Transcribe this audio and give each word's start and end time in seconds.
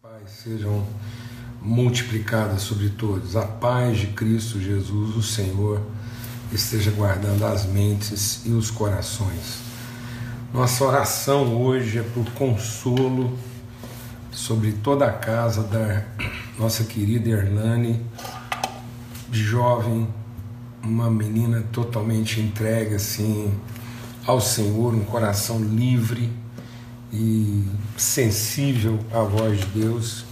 Paz 0.00 0.30
sejam 0.42 0.86
multiplicadas 1.60 2.62
sobre 2.62 2.88
todos. 2.88 3.36
A 3.36 3.42
paz 3.42 3.98
de 3.98 4.06
Cristo 4.06 4.58
Jesus, 4.58 5.14
o 5.14 5.22
Senhor, 5.22 5.78
esteja 6.50 6.90
guardando 6.90 7.44
as 7.44 7.66
mentes 7.66 8.46
e 8.46 8.50
os 8.50 8.70
corações. 8.70 9.60
Nossa 10.54 10.84
oração 10.84 11.54
hoje 11.60 11.98
é 11.98 12.02
por 12.02 12.24
consolo 12.30 13.36
sobre 14.32 14.72
toda 14.72 15.04
a 15.04 15.12
casa 15.12 15.62
da 15.64 16.02
nossa 16.58 16.84
querida 16.84 17.28
Erlane, 17.28 18.00
jovem, 19.30 20.08
uma 20.82 21.10
menina 21.10 21.62
totalmente 21.72 22.40
entregue 22.40 22.94
assim 22.94 23.52
ao 24.26 24.40
Senhor, 24.40 24.94
um 24.94 25.04
coração 25.04 25.62
livre 25.62 26.43
e 27.14 27.64
sensível 27.96 28.98
à 29.12 29.20
voz 29.20 29.60
de 29.60 29.66
Deus 29.66 30.24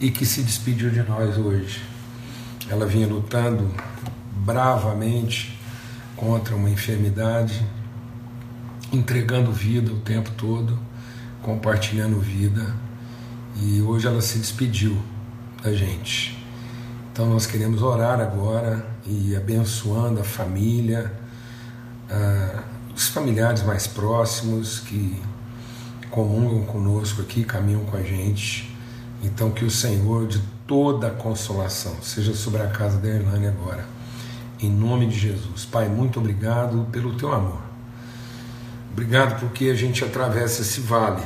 e 0.00 0.10
que 0.10 0.24
se 0.24 0.42
despediu 0.42 0.90
de 0.90 1.02
nós 1.02 1.36
hoje. 1.36 1.82
Ela 2.68 2.86
vinha 2.86 3.06
lutando 3.06 3.70
bravamente 4.32 5.58
contra 6.16 6.56
uma 6.56 6.70
enfermidade, 6.70 7.64
entregando 8.90 9.52
vida 9.52 9.92
o 9.92 10.00
tempo 10.00 10.30
todo, 10.30 10.78
compartilhando 11.42 12.18
vida 12.18 12.74
e 13.60 13.82
hoje 13.82 14.06
ela 14.06 14.22
se 14.22 14.38
despediu 14.38 14.96
da 15.62 15.72
gente. 15.74 16.42
Então 17.12 17.28
nós 17.28 17.46
queremos 17.46 17.82
orar 17.82 18.18
agora 18.20 18.86
e 19.04 19.36
abençoando 19.36 20.20
a 20.20 20.24
família, 20.24 21.12
ah, 22.08 22.62
os 22.94 23.08
familiares 23.08 23.62
mais 23.62 23.86
próximos 23.86 24.80
que 24.80 25.20
comungam 26.10 26.64
conosco 26.64 27.22
aqui, 27.22 27.44
caminham 27.44 27.84
com 27.84 27.96
a 27.96 28.02
gente. 28.02 28.74
Então, 29.22 29.50
que 29.50 29.64
o 29.64 29.70
Senhor 29.70 30.26
de 30.26 30.40
toda 30.66 31.08
a 31.08 31.10
consolação 31.10 31.96
seja 32.02 32.34
sobre 32.34 32.62
a 32.62 32.68
casa 32.68 32.98
da 32.98 33.08
Hernani 33.08 33.46
agora, 33.46 33.84
em 34.60 34.70
nome 34.70 35.06
de 35.06 35.18
Jesus. 35.18 35.64
Pai, 35.64 35.88
muito 35.88 36.18
obrigado 36.20 36.86
pelo 36.92 37.14
teu 37.14 37.32
amor. 37.32 37.60
Obrigado 38.92 39.38
porque 39.40 39.66
a 39.66 39.74
gente 39.74 40.04
atravessa 40.04 40.62
esse 40.62 40.80
vale, 40.80 41.22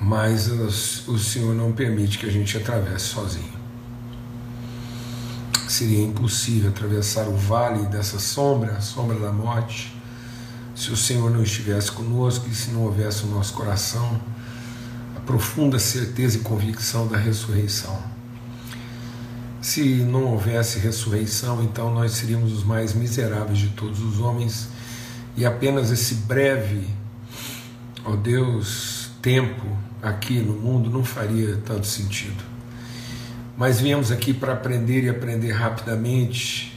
mas 0.00 0.48
o 1.06 1.18
Senhor 1.18 1.54
não 1.54 1.72
permite 1.72 2.18
que 2.18 2.26
a 2.26 2.30
gente 2.30 2.56
atravesse 2.56 3.06
sozinho. 3.06 3.58
Seria 5.68 6.02
impossível 6.02 6.70
atravessar 6.70 7.28
o 7.28 7.36
vale 7.36 7.86
dessa 7.86 8.18
sombra, 8.18 8.72
a 8.72 8.80
sombra 8.80 9.18
da 9.18 9.30
morte 9.30 9.97
se 10.78 10.92
o 10.92 10.96
Senhor 10.96 11.28
não 11.28 11.42
estivesse 11.42 11.90
conosco 11.90 12.48
e 12.48 12.54
se 12.54 12.70
não 12.70 12.82
houvesse 12.82 13.26
no 13.26 13.34
nosso 13.34 13.52
coração 13.52 14.20
a 15.16 15.18
profunda 15.18 15.76
certeza 15.76 16.38
e 16.38 16.40
convicção 16.40 17.08
da 17.08 17.18
ressurreição. 17.18 18.00
Se 19.60 19.82
não 19.96 20.22
houvesse 20.26 20.78
ressurreição, 20.78 21.64
então 21.64 21.92
nós 21.92 22.12
seríamos 22.12 22.52
os 22.52 22.62
mais 22.62 22.94
miseráveis 22.94 23.58
de 23.58 23.70
todos 23.70 24.00
os 24.00 24.20
homens 24.20 24.68
e 25.36 25.44
apenas 25.44 25.90
esse 25.90 26.14
breve, 26.14 26.86
ó 28.04 28.14
Deus, 28.14 29.10
tempo 29.20 29.66
aqui 30.00 30.38
no 30.38 30.52
mundo 30.52 30.88
não 30.88 31.04
faria 31.04 31.56
tanto 31.66 31.88
sentido. 31.88 32.44
Mas 33.56 33.80
viemos 33.80 34.12
aqui 34.12 34.32
para 34.32 34.52
aprender 34.52 35.02
e 35.02 35.08
aprender 35.08 35.50
rapidamente 35.50 36.67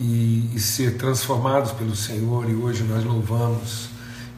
e, 0.00 0.50
e 0.54 0.58
ser 0.58 0.96
transformados 0.96 1.72
pelo 1.72 1.94
Senhor, 1.94 2.48
e 2.48 2.54
hoje 2.54 2.82
nós 2.84 3.04
louvamos, 3.04 3.90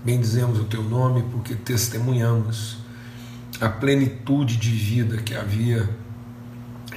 bendizemos 0.04 0.58
o 0.58 0.64
teu 0.64 0.82
nome, 0.82 1.22
porque 1.30 1.54
testemunhamos 1.54 2.78
a 3.60 3.68
plenitude 3.68 4.56
de 4.56 4.70
vida 4.70 5.18
que 5.18 5.36
havia 5.36 5.88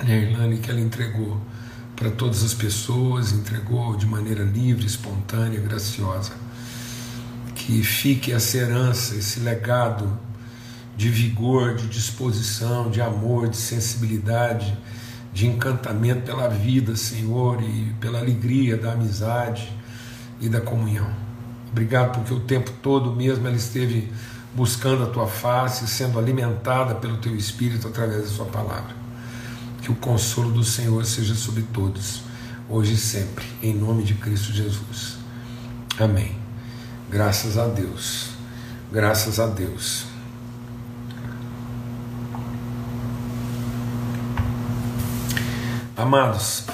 na 0.04 0.16
Irlanda 0.16 0.56
e 0.56 0.58
que 0.58 0.72
ela 0.72 0.82
entregou 0.82 1.40
para 1.96 2.10
todas 2.10 2.44
as 2.44 2.54
pessoas, 2.54 3.32
entregou 3.32 3.96
de 3.96 4.06
maneira 4.06 4.44
livre, 4.44 4.86
espontânea, 4.86 5.60
graciosa. 5.60 6.34
Que 7.54 7.84
fique 7.84 8.34
essa 8.34 8.58
herança, 8.58 9.16
esse 9.16 9.40
legado 9.40 10.20
de 10.98 11.10
vigor, 11.10 11.76
de 11.76 11.88
disposição, 11.88 12.90
de 12.90 13.00
amor, 13.00 13.48
de 13.48 13.58
sensibilidade, 13.58 14.78
de 15.36 15.46
encantamento 15.46 16.22
pela 16.22 16.48
vida, 16.48 16.96
Senhor, 16.96 17.62
e 17.62 17.94
pela 18.00 18.20
alegria 18.20 18.78
da 18.78 18.94
amizade 18.94 19.70
e 20.40 20.48
da 20.48 20.62
comunhão. 20.62 21.10
Obrigado 21.70 22.14
porque 22.14 22.34
o 22.34 22.40
tempo 22.40 22.72
todo 22.82 23.12
mesmo 23.12 23.46
ela 23.46 23.58
esteve 23.58 24.10
buscando 24.54 25.04
a 25.04 25.08
tua 25.08 25.28
face, 25.28 25.86
sendo 25.88 26.18
alimentada 26.18 26.96
pelo 26.96 27.18
teu 27.18 27.36
espírito 27.36 27.90
através 27.90 28.22
da 28.22 28.28
sua 28.30 28.46
palavra. 28.46 28.96
Que 29.82 29.92
o 29.92 29.96
consolo 29.96 30.52
do 30.52 30.64
Senhor 30.64 31.04
seja 31.06 31.36
sobre 31.36 31.64
todos, 31.64 32.22
hoje 32.70 32.94
e 32.94 32.98
sempre, 32.98 33.44
em 33.62 33.74
nome 33.74 34.04
de 34.04 34.14
Cristo 34.14 34.54
Jesus. 34.54 35.18
Amém. 36.00 36.34
Graças 37.10 37.58
a 37.58 37.68
Deus. 37.68 38.30
Graças 38.90 39.38
a 39.38 39.48
Deus. 39.48 40.15
Amados, 45.98 46.66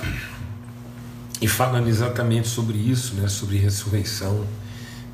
e 1.39 1.47
falando 1.47 1.87
exatamente 1.87 2.47
sobre 2.47 2.75
isso, 2.75 3.13
né, 3.13 3.27
sobre 3.27 3.55
ressurreição, 3.55 4.47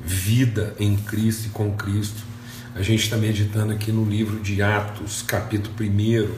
vida 0.02 0.74
em 0.80 0.96
Cristo 0.96 1.48
e 1.48 1.50
com 1.50 1.76
Cristo, 1.76 2.22
a 2.74 2.80
gente 2.80 3.04
está 3.04 3.18
meditando 3.18 3.70
aqui 3.70 3.92
no 3.92 4.06
livro 4.06 4.40
de 4.40 4.62
Atos, 4.62 5.20
capítulo 5.20 5.74
1. 5.78 6.30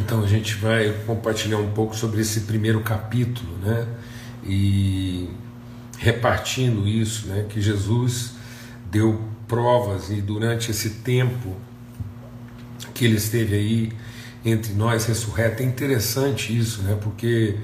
Então 0.00 0.24
a 0.24 0.26
gente 0.26 0.56
vai 0.56 0.92
compartilhar 1.06 1.58
um 1.58 1.70
pouco 1.70 1.94
sobre 1.94 2.20
esse 2.20 2.40
primeiro 2.40 2.80
capítulo, 2.80 3.56
né? 3.58 3.86
E 4.44 5.30
repartindo 5.98 6.88
isso, 6.88 7.28
né? 7.28 7.46
Que 7.48 7.60
Jesus 7.60 8.32
deu 8.90 9.22
provas 9.46 10.10
e 10.10 10.20
durante 10.20 10.68
esse 10.72 10.90
tempo 10.90 11.54
que 12.92 13.04
ele 13.04 13.18
esteve 13.18 13.54
aí 13.54 13.92
entre 14.46 14.72
nós 14.72 15.04
ressurreto. 15.04 15.62
É 15.62 15.66
interessante 15.66 16.56
isso, 16.56 16.82
né? 16.82 16.96
porque 17.02 17.56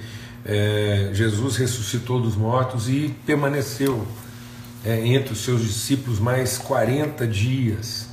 é, 0.44 1.10
Jesus 1.12 1.56
ressuscitou 1.56 2.20
dos 2.20 2.34
mortos 2.34 2.88
e 2.88 3.14
permaneceu 3.24 4.06
é, 4.84 5.06
entre 5.06 5.32
os 5.32 5.44
seus 5.44 5.62
discípulos 5.62 6.18
mais 6.18 6.58
40 6.58 7.26
dias. 7.26 8.10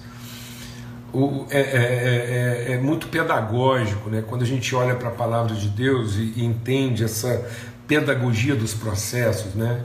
O, 1.12 1.48
é, 1.50 1.60
é, 1.60 2.68
é, 2.70 2.74
é, 2.74 2.78
muito 2.78 3.08
pedagógico 3.08 4.12
né? 4.12 4.24
quando 4.28 4.44
a 4.44 4.46
gente 4.46 4.76
olha 4.76 4.94
para 4.94 5.08
a 5.08 5.12
palavra 5.12 5.56
de 5.56 5.68
Deus 5.68 6.16
e, 6.16 6.34
e, 6.36 6.46
entende 6.46 7.04
essa 7.04 7.50
pedagogia 7.88 8.56
dos 8.56 8.76
processos. 8.76 9.56
Né? 9.56 9.84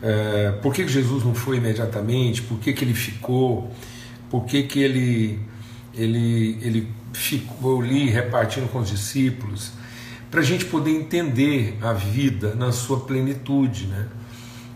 É, 0.00 0.52
por 0.62 0.72
que 0.72 0.86
Jesus 0.86 1.24
não 1.24 1.34
foi 1.34 1.56
imediatamente? 1.56 2.42
Por 2.42 2.60
que, 2.60 2.72
que 2.72 2.84
ele 2.84 2.94
ficou? 2.94 3.68
Por 4.30 4.44
que, 4.44 4.62
que 4.62 4.80
ele, 4.80 5.40
ele, 5.94 6.58
ele 6.62 6.92
ficou 7.12 7.80
ali 7.80 8.08
repartindo 8.08 8.68
com 8.68 8.78
os 8.78 8.88
discípulos, 8.88 9.72
para 10.30 10.40
a 10.40 10.44
gente 10.44 10.64
poder 10.64 10.92
entender 10.92 11.76
a 11.82 11.92
vida 11.92 12.54
na 12.54 12.70
sua 12.70 13.00
plenitude, 13.00 13.86
né? 13.86 14.06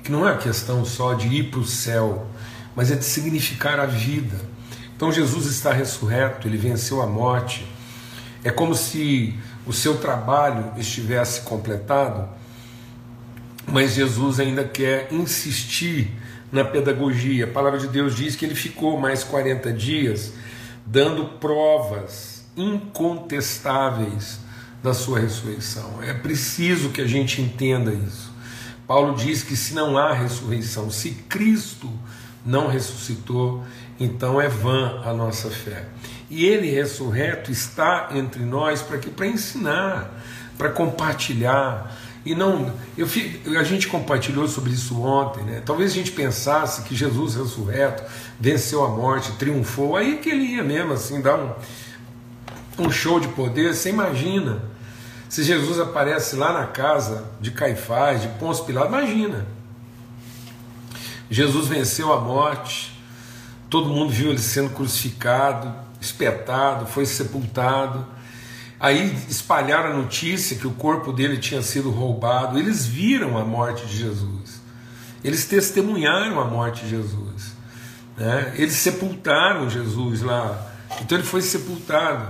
que 0.02 0.10
não 0.10 0.28
é 0.28 0.32
a 0.32 0.36
questão 0.36 0.84
só 0.84 1.14
de 1.14 1.28
ir 1.28 1.44
para 1.44 1.60
o 1.60 1.64
céu, 1.64 2.26
mas 2.76 2.90
é 2.90 2.96
de 2.96 3.04
significar 3.04 3.78
a 3.80 3.86
vida. 3.86 4.36
Então 4.96 5.10
Jesus 5.10 5.46
está 5.46 5.72
ressurreto, 5.72 6.46
ele 6.46 6.58
venceu 6.58 7.00
a 7.00 7.06
morte. 7.06 7.66
É 8.42 8.50
como 8.50 8.74
se 8.74 9.34
o 9.66 9.72
seu 9.72 9.96
trabalho 9.96 10.72
estivesse 10.76 11.40
completado, 11.42 12.28
mas 13.66 13.94
Jesus 13.94 14.38
ainda 14.38 14.64
quer 14.64 15.08
insistir 15.10 16.10
na 16.52 16.64
pedagogia. 16.64 17.44
A 17.44 17.48
palavra 17.48 17.78
de 17.78 17.88
Deus 17.88 18.14
diz 18.14 18.36
que 18.36 18.44
ele 18.44 18.54
ficou 18.54 19.00
mais 19.00 19.24
40 19.24 19.72
dias 19.72 20.32
dando 20.86 21.24
provas 21.38 22.44
incontestáveis 22.56 24.38
da 24.82 24.92
sua 24.92 25.18
ressurreição. 25.18 26.02
É 26.02 26.12
preciso 26.12 26.90
que 26.90 27.00
a 27.00 27.06
gente 27.06 27.40
entenda 27.40 27.92
isso. 27.92 28.32
Paulo 28.86 29.14
diz 29.14 29.42
que 29.42 29.56
se 29.56 29.74
não 29.74 29.96
há 29.96 30.12
ressurreição, 30.12 30.90
se 30.90 31.10
Cristo 31.10 31.90
não 32.44 32.68
ressuscitou, 32.68 33.64
então 33.98 34.40
é 34.40 34.48
vã 34.48 35.00
a 35.04 35.12
nossa 35.14 35.48
fé. 35.48 35.86
E 36.28 36.44
ele 36.44 36.70
ressurreto 36.70 37.50
está 37.50 38.10
entre 38.12 38.44
nós 38.44 38.82
para 38.82 38.98
que 38.98 39.08
para 39.08 39.26
ensinar, 39.26 40.10
para 40.58 40.68
compartilhar, 40.68 41.96
e 42.24 42.34
não, 42.34 42.72
eu, 42.96 43.06
a 43.58 43.64
gente 43.64 43.86
compartilhou 43.86 44.48
sobre 44.48 44.72
isso 44.72 44.98
ontem, 45.02 45.44
né? 45.44 45.62
Talvez 45.64 45.92
a 45.92 45.94
gente 45.94 46.10
pensasse 46.10 46.82
que 46.82 46.94
Jesus 46.94 47.34
ressurreto 47.34 48.02
venceu 48.40 48.82
a 48.82 48.88
morte, 48.88 49.32
triunfou, 49.32 49.94
aí 49.94 50.16
que 50.16 50.30
ele 50.30 50.44
ia 50.44 50.64
mesmo 50.64 50.94
assim 50.94 51.20
dar 51.20 51.36
um, 51.36 51.52
um 52.78 52.90
show 52.90 53.20
de 53.20 53.28
poder. 53.28 53.74
Você 53.74 53.90
imagina 53.90 54.62
se 55.28 55.42
Jesus 55.42 55.78
aparece 55.78 56.36
lá 56.36 56.52
na 56.52 56.66
casa 56.66 57.24
de 57.40 57.50
Caifás, 57.50 58.22
de 58.22 58.28
Pôncio 58.38 58.64
Pilatos, 58.64 58.88
imagina. 58.88 59.46
Jesus 61.28 61.68
venceu 61.68 62.10
a 62.12 62.20
morte, 62.20 62.98
todo 63.68 63.90
mundo 63.90 64.10
viu 64.10 64.30
ele 64.30 64.38
sendo 64.38 64.70
crucificado, 64.70 65.74
espetado, 66.00 66.86
foi 66.86 67.04
sepultado. 67.04 68.13
Aí 68.84 69.16
espalharam 69.30 69.92
a 69.92 69.96
notícia 69.96 70.58
que 70.58 70.66
o 70.66 70.72
corpo 70.72 71.10
dele 71.10 71.38
tinha 71.38 71.62
sido 71.62 71.90
roubado. 71.90 72.58
Eles 72.58 72.84
viram 72.84 73.38
a 73.38 73.42
morte 73.42 73.86
de 73.86 73.96
Jesus. 73.96 74.60
Eles 75.24 75.46
testemunharam 75.46 76.38
a 76.38 76.44
morte 76.44 76.84
de 76.84 76.90
Jesus. 76.90 77.54
Né? 78.14 78.52
Eles 78.58 78.74
sepultaram 78.74 79.70
Jesus 79.70 80.20
lá. 80.20 80.70
Então 81.00 81.16
ele 81.16 81.26
foi 81.26 81.40
sepultado. 81.40 82.28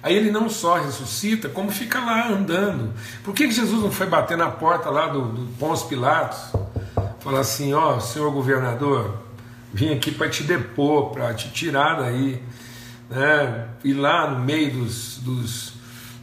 Aí 0.00 0.14
ele 0.14 0.30
não 0.30 0.48
só 0.48 0.78
ressuscita, 0.78 1.48
como 1.48 1.72
fica 1.72 1.98
lá 1.98 2.28
andando. 2.28 2.94
Por 3.24 3.34
que 3.34 3.50
Jesus 3.50 3.82
não 3.82 3.90
foi 3.90 4.06
bater 4.06 4.38
na 4.38 4.48
porta 4.48 4.88
lá 4.88 5.08
do, 5.08 5.22
do 5.22 5.58
Pôncio 5.58 5.88
Pilatos? 5.88 6.52
Falar 7.18 7.40
assim: 7.40 7.74
Ó, 7.74 7.96
oh, 7.96 8.00
senhor 8.00 8.30
governador, 8.30 9.24
vim 9.74 9.92
aqui 9.92 10.12
para 10.12 10.28
te 10.28 10.44
depor, 10.44 11.10
para 11.10 11.34
te 11.34 11.50
tirar 11.50 11.94
daí. 11.94 12.40
Né? 13.10 13.68
Ir 13.82 13.94
lá 13.94 14.30
no 14.30 14.38
meio 14.44 14.72
dos, 14.72 15.18
dos, 15.18 15.75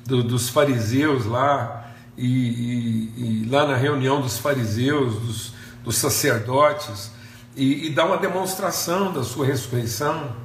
do, 0.05 0.23
dos 0.23 0.50
fariseus 0.50 1.25
lá, 1.25 1.91
e, 2.17 2.27
e, 2.27 3.13
e, 3.17 3.50
lá 3.50 3.65
na 3.65 3.75
reunião 3.75 4.21
dos 4.21 4.38
fariseus, 4.38 5.15
dos, 5.15 5.53
dos 5.83 5.97
sacerdotes, 5.97 7.11
e, 7.55 7.88
e 7.88 7.89
dar 7.89 8.05
uma 8.05 8.17
demonstração 8.17 9.11
da 9.11 9.23
sua 9.23 9.45
ressurreição. 9.45 10.35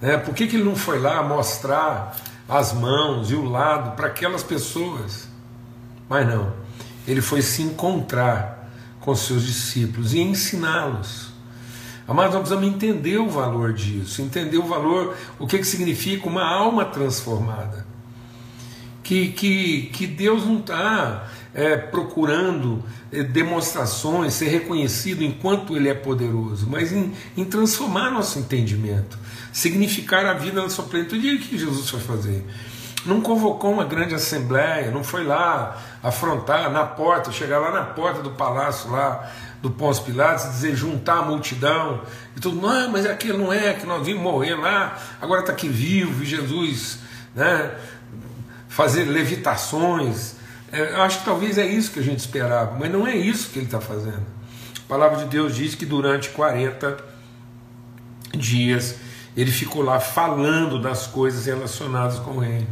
Né? 0.00 0.16
Por 0.16 0.34
que, 0.34 0.46
que 0.46 0.56
ele 0.56 0.64
não 0.64 0.76
foi 0.76 0.98
lá 0.98 1.22
mostrar 1.22 2.16
as 2.48 2.72
mãos 2.72 3.30
e 3.30 3.34
o 3.34 3.44
lado 3.44 3.96
para 3.96 4.08
aquelas 4.08 4.42
pessoas? 4.42 5.28
Mas 6.08 6.26
não, 6.26 6.52
ele 7.06 7.20
foi 7.20 7.42
se 7.42 7.62
encontrar 7.62 8.70
com 9.00 9.14
seus 9.14 9.44
discípulos 9.44 10.12
e 10.12 10.20
ensiná-los. 10.20 11.28
Mas 12.06 12.32
nós 12.32 12.36
precisamos 12.36 12.66
entender 12.66 13.18
o 13.18 13.28
valor 13.28 13.74
disso, 13.74 14.22
entender 14.22 14.56
o 14.56 14.66
valor, 14.66 15.14
o 15.38 15.46
que, 15.46 15.58
que 15.58 15.64
significa 15.64 16.26
uma 16.26 16.42
alma 16.42 16.86
transformada. 16.86 17.86
Que, 19.08 19.28
que, 19.28 19.90
que 19.90 20.06
Deus 20.06 20.44
não 20.44 20.58
está 20.58 21.26
é, 21.54 21.78
procurando 21.78 22.84
é, 23.10 23.22
demonstrações, 23.22 24.34
ser 24.34 24.48
reconhecido 24.48 25.24
enquanto 25.24 25.74
Ele 25.74 25.88
é 25.88 25.94
poderoso, 25.94 26.66
mas 26.68 26.92
em, 26.92 27.14
em 27.34 27.42
transformar 27.42 28.10
nosso 28.10 28.38
entendimento, 28.38 29.18
significar 29.50 30.26
a 30.26 30.34
vida 30.34 30.60
na 30.60 30.68
sua 30.68 30.84
plenitude. 30.84 31.26
E 31.26 31.36
o 31.36 31.38
que 31.38 31.56
Jesus 31.56 31.88
foi 31.88 32.00
fazer? 32.00 32.44
Não 33.06 33.22
convocou 33.22 33.72
uma 33.72 33.84
grande 33.84 34.14
assembleia, 34.14 34.90
não 34.90 35.02
foi 35.02 35.24
lá 35.24 35.82
afrontar 36.02 36.70
na 36.70 36.84
porta, 36.84 37.32
chegar 37.32 37.60
lá 37.60 37.72
na 37.72 37.84
porta 37.84 38.20
do 38.20 38.32
palácio 38.32 38.90
lá 38.90 39.32
do 39.62 39.70
Pôncio 39.70 40.04
Pilatos 40.04 40.44
e 40.44 40.48
dizer 40.50 40.76
juntar 40.76 41.20
a 41.20 41.22
multidão 41.22 42.02
e 42.36 42.40
tudo, 42.40 42.60
não, 42.60 42.90
mas 42.90 43.06
aquilo 43.06 43.38
não 43.38 43.50
é 43.50 43.72
que 43.72 43.86
nós 43.86 44.04
vimos 44.04 44.22
morrer 44.22 44.54
lá, 44.54 44.98
agora 45.18 45.40
está 45.40 45.52
aqui 45.52 45.66
vivo, 45.66 46.22
e 46.22 46.26
Jesus, 46.26 46.98
né, 47.34 47.72
fazer 48.78 49.06
levitações. 49.06 50.36
É, 50.70 50.92
eu 50.92 51.02
acho 51.02 51.18
que 51.18 51.24
talvez 51.24 51.58
é 51.58 51.66
isso 51.66 51.90
que 51.90 51.98
a 51.98 52.02
gente 52.02 52.20
esperava, 52.20 52.76
mas 52.78 52.88
não 52.92 53.08
é 53.08 53.16
isso 53.16 53.50
que 53.50 53.58
ele 53.58 53.66
está 53.66 53.80
fazendo. 53.80 54.24
A 54.76 54.88
palavra 54.88 55.24
de 55.24 55.24
Deus 55.24 55.56
diz 55.56 55.74
que 55.74 55.84
durante 55.84 56.28
40 56.28 56.96
dias 58.36 58.94
ele 59.36 59.50
ficou 59.50 59.82
lá 59.82 59.98
falando 59.98 60.80
das 60.80 61.08
coisas 61.08 61.46
relacionadas 61.46 62.20
com 62.20 62.36
o 62.36 62.38
reino. 62.38 62.68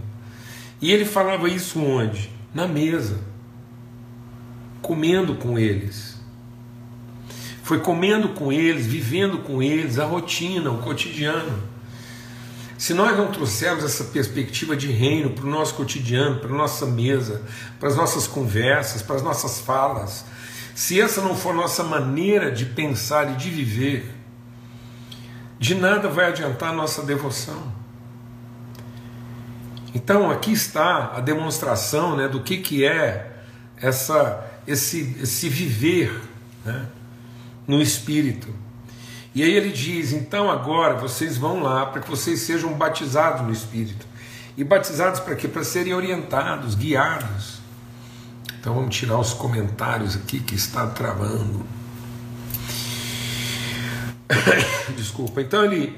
E 0.80 0.92
ele 0.92 1.04
falava 1.04 1.48
isso 1.48 1.82
onde? 1.82 2.30
Na 2.54 2.68
mesa, 2.68 3.18
comendo 4.80 5.34
com 5.34 5.58
eles. 5.58 6.20
Foi 7.64 7.80
comendo 7.80 8.28
com 8.28 8.52
eles, 8.52 8.86
vivendo 8.86 9.38
com 9.38 9.60
eles, 9.60 9.98
a 9.98 10.04
rotina, 10.04 10.70
o 10.70 10.78
cotidiano. 10.78 11.75
Se 12.78 12.92
nós 12.92 13.16
não 13.16 13.32
trouxermos 13.32 13.84
essa 13.84 14.04
perspectiva 14.04 14.76
de 14.76 14.88
reino 14.88 15.30
para 15.30 15.44
o 15.44 15.50
nosso 15.50 15.74
cotidiano, 15.74 16.40
para 16.40 16.50
a 16.50 16.56
nossa 16.56 16.84
mesa, 16.84 17.42
para 17.80 17.88
as 17.88 17.96
nossas 17.96 18.26
conversas, 18.26 19.00
para 19.00 19.16
as 19.16 19.22
nossas 19.22 19.60
falas, 19.60 20.26
se 20.74 21.00
essa 21.00 21.22
não 21.22 21.34
for 21.34 21.54
nossa 21.54 21.82
maneira 21.82 22.52
de 22.52 22.66
pensar 22.66 23.32
e 23.32 23.36
de 23.36 23.48
viver, 23.48 24.14
de 25.58 25.74
nada 25.74 26.08
vai 26.08 26.26
adiantar 26.26 26.70
a 26.70 26.74
nossa 26.74 27.02
devoção. 27.02 27.74
Então 29.94 30.30
aqui 30.30 30.52
está 30.52 31.12
a 31.16 31.20
demonstração 31.20 32.14
né, 32.14 32.28
do 32.28 32.42
que, 32.42 32.58
que 32.58 32.84
é 32.84 33.40
essa, 33.78 34.44
esse, 34.66 35.16
esse 35.22 35.48
viver 35.48 36.20
né, 36.62 36.86
no 37.66 37.80
Espírito. 37.80 38.65
E 39.36 39.42
aí 39.42 39.52
ele 39.52 39.70
diz: 39.70 40.14
então 40.14 40.50
agora 40.50 40.94
vocês 40.94 41.36
vão 41.36 41.62
lá 41.62 41.84
para 41.84 42.00
que 42.00 42.08
vocês 42.08 42.40
sejam 42.40 42.72
batizados 42.72 43.42
no 43.42 43.52
Espírito. 43.52 44.06
E 44.56 44.64
batizados 44.64 45.20
para 45.20 45.36
quê? 45.36 45.46
Para 45.46 45.62
serem 45.62 45.92
orientados, 45.92 46.74
guiados. 46.74 47.58
Então 48.58 48.72
vamos 48.74 48.96
tirar 48.96 49.18
os 49.18 49.34
comentários 49.34 50.16
aqui 50.16 50.40
que 50.40 50.54
está 50.54 50.86
travando. 50.86 51.66
Desculpa. 54.96 55.42
Então 55.42 55.66
ele, 55.66 55.94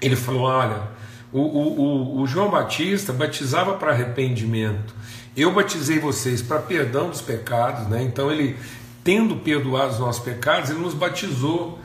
ele 0.00 0.16
falou: 0.16 0.44
olha, 0.44 0.84
o, 1.30 1.40
o, 1.42 2.20
o, 2.22 2.26
João 2.26 2.50
Batista 2.50 3.12
batizava 3.12 3.74
para 3.74 3.92
arrependimento. 3.92 4.94
Eu 5.36 5.52
batizei 5.52 5.98
vocês 5.98 6.40
para 6.40 6.58
perdão 6.58 7.10
dos 7.10 7.20
pecados, 7.20 7.86
né? 7.86 8.02
Então 8.02 8.32
ele, 8.32 8.56
tendo 9.04 9.36
perdoado 9.36 9.92
os 9.92 9.98
nossos 9.98 10.24
pecados, 10.24 10.70
ele 10.70 10.78
nos 10.78 10.94
batizou 10.94 11.78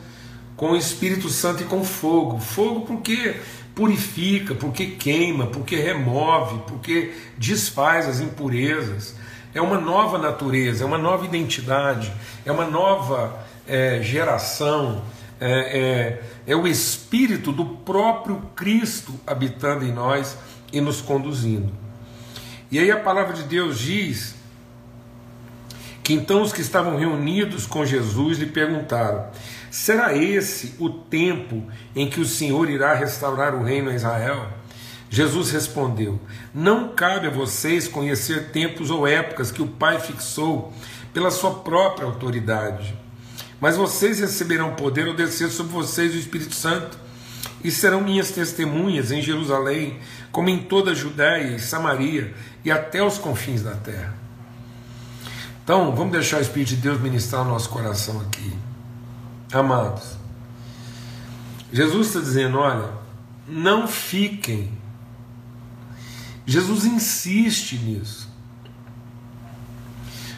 com 0.56 0.72
o 0.72 0.76
Espírito 0.76 1.30
Santo 1.30 1.64
e 1.64 1.66
com 1.66 1.84
fogo. 1.84 2.40
Fogo 2.40 2.82
porque 2.82 3.36
purifica, 3.74 4.56
porque 4.56 4.88
queima, 4.88 5.48
porque 5.48 5.76
remove, 5.76 6.60
porque 6.68 7.14
desfaz 7.38 8.08
as 8.08 8.20
impurezas. 8.20 9.16
É 9.54 9.62
uma 9.62 9.80
nova 9.80 10.18
natureza, 10.18 10.84
é 10.84 10.88
uma 10.88 10.98
nova 10.98 11.26
identidade, 11.26 12.12
é 12.46 12.52
uma 12.52 12.66
nova 12.66 13.46
é, 13.68 14.02
geração 14.02 15.02
é, 15.40 16.22
é, 16.48 16.52
é 16.54 16.56
o 16.56 16.68
Espírito 16.68 17.52
do 17.52 17.66
próprio 17.66 18.42
Cristo 18.56 19.14
habitando 19.28 19.86
em 19.86 19.92
nós 19.92 20.38
e 20.72 20.80
nos 20.80 21.02
conduzindo. 21.02 21.72
E 22.72 22.80
aí 22.80 22.90
a 22.90 23.00
palavra 23.00 23.34
de 23.34 23.44
Deus 23.44 23.80
diz 23.80 24.36
que 26.06 26.14
então 26.14 26.42
os 26.42 26.54
que 26.54 26.62
estavam 26.62 26.96
reunidos 26.96 27.66
com 27.66 27.86
Jesus 27.86 28.38
lhe 28.38 28.46
perguntaram: 28.46 29.28
será 29.70 30.16
esse 30.16 30.76
o 30.80 30.90
tempo 30.90 31.62
em 31.94 32.10
que 32.10 32.22
o 32.22 32.26
Senhor 32.26 32.70
irá 32.70 32.94
restaurar 32.94 33.54
o 33.54 33.64
reino 33.64 33.90
a 33.90 33.96
Israel? 33.96 34.48
Jesus 35.10 35.52
respondeu: 35.52 36.18
Não 36.54 36.96
cabe 36.96 37.28
a 37.28 37.32
vocês 37.32 37.90
conhecer 37.90 38.52
tempos 38.52 38.90
ou 38.90 39.06
épocas 39.06 39.52
que 39.52 39.62
o 39.62 39.68
Pai 39.68 40.00
fixou 40.00 40.72
pela 41.14 41.30
sua 41.30 41.56
própria 41.56 42.06
autoridade 42.06 42.96
mas 43.60 43.78
vocês 43.78 44.20
receberão 44.20 44.76
poder 44.76 45.08
ao 45.08 45.14
descer 45.14 45.50
sobre 45.50 45.74
vocês 45.74 46.14
o 46.14 46.18
Espírito 46.18 46.54
Santo, 46.54 46.98
e 47.64 47.72
serão 47.72 48.02
minhas 48.02 48.30
testemunhas 48.32 49.12
em 49.12 49.22
Jerusalém, 49.22 50.00
como 50.32 50.50
em 50.50 50.60
toda 50.60 50.92
a 50.92 50.96
Judéia 50.96 51.56
e 51.56 51.60
Samaria 51.60 52.34
e 52.64 52.70
até 52.70 53.04
os 53.04 53.18
confins 53.18 53.64
da 53.64 53.74
terra. 53.74 54.25
Então, 55.66 55.96
vamos 55.96 56.12
deixar 56.12 56.38
o 56.38 56.42
Espírito 56.42 56.70
de 56.70 56.76
Deus 56.76 57.02
ministrar 57.02 57.42
o 57.42 57.46
nosso 57.46 57.70
coração 57.70 58.22
aqui. 58.22 58.56
Amados, 59.52 60.16
Jesus 61.74 62.06
está 62.08 62.20
dizendo: 62.20 62.60
olha, 62.60 62.92
não 63.48 63.88
fiquem. 63.88 64.72
Jesus 66.46 66.86
insiste 66.86 67.78
nisso. 67.80 68.30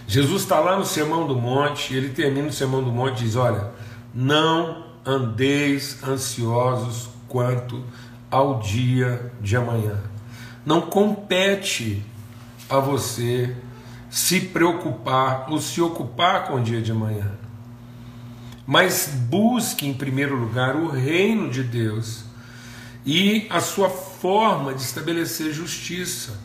Jesus 0.07 0.43
está 0.43 0.62
lá 0.62 0.77
no 0.77 0.86
Sermão 0.86 1.27
do 1.27 1.36
Monte, 1.36 1.93
ele 1.93 2.07
termina 2.07 2.48
o 2.48 2.53
Sermão 2.53 2.81
do 2.81 2.89
Monte 2.89 3.19
e 3.19 3.24
diz: 3.25 3.36
Olha, 3.36 3.69
não 4.13 4.86
andeis 5.05 6.01
ansiosos 6.03 7.10
quanto 7.27 7.84
ao 8.31 8.62
dia 8.62 9.34
de 9.41 9.57
amanhã. 9.57 10.01
Não 10.65 10.79
compete 10.79 12.01
a 12.69 12.79
você 12.79 13.53
se 14.09 14.39
preocupar 14.39 15.47
ou 15.49 15.59
se 15.59 15.81
ocupar 15.81 16.47
com 16.47 16.55
o 16.55 16.63
dia 16.63 16.81
de 16.81 16.91
amanhã. 16.91 17.31
Mas 18.65 19.07
busque 19.29 19.87
em 19.87 19.93
primeiro 19.93 20.35
lugar 20.35 20.75
o 20.75 20.89
reino 20.89 21.49
de 21.49 21.63
Deus 21.63 22.23
e 23.05 23.47
a 23.49 23.61
sua 23.61 23.89
forma 23.89 24.73
de 24.73 24.81
estabelecer 24.81 25.53
justiça. 25.53 26.37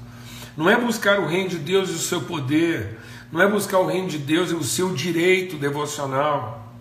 Não 0.57 0.71
é 0.71 0.77
buscar 0.77 1.19
o 1.19 1.27
reino 1.27 1.49
de 1.49 1.59
Deus 1.59 1.89
e 1.91 1.93
o 1.93 1.99
seu 1.99 2.21
poder, 2.21 2.99
não 3.33 3.41
é 3.41 3.49
buscar 3.49 3.79
o 3.79 3.87
reino 3.87 4.09
de 4.09 4.19
Deus 4.19 4.51
e 4.51 4.55
o 4.55 4.63
seu 4.63 4.95
direito 4.95 5.57
devocional, 5.57 6.73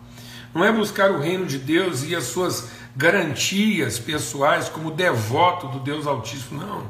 não 0.53 0.63
é 0.63 0.71
buscar 0.71 1.09
o 1.11 1.19
reino 1.19 1.45
de 1.45 1.57
Deus 1.57 2.03
e 2.03 2.15
as 2.15 2.25
suas 2.25 2.69
garantias 2.95 3.97
pessoais 3.97 4.67
como 4.67 4.91
devoto 4.91 5.67
do 5.69 5.79
Deus 5.79 6.05
Altíssimo, 6.05 6.59
não. 6.59 6.85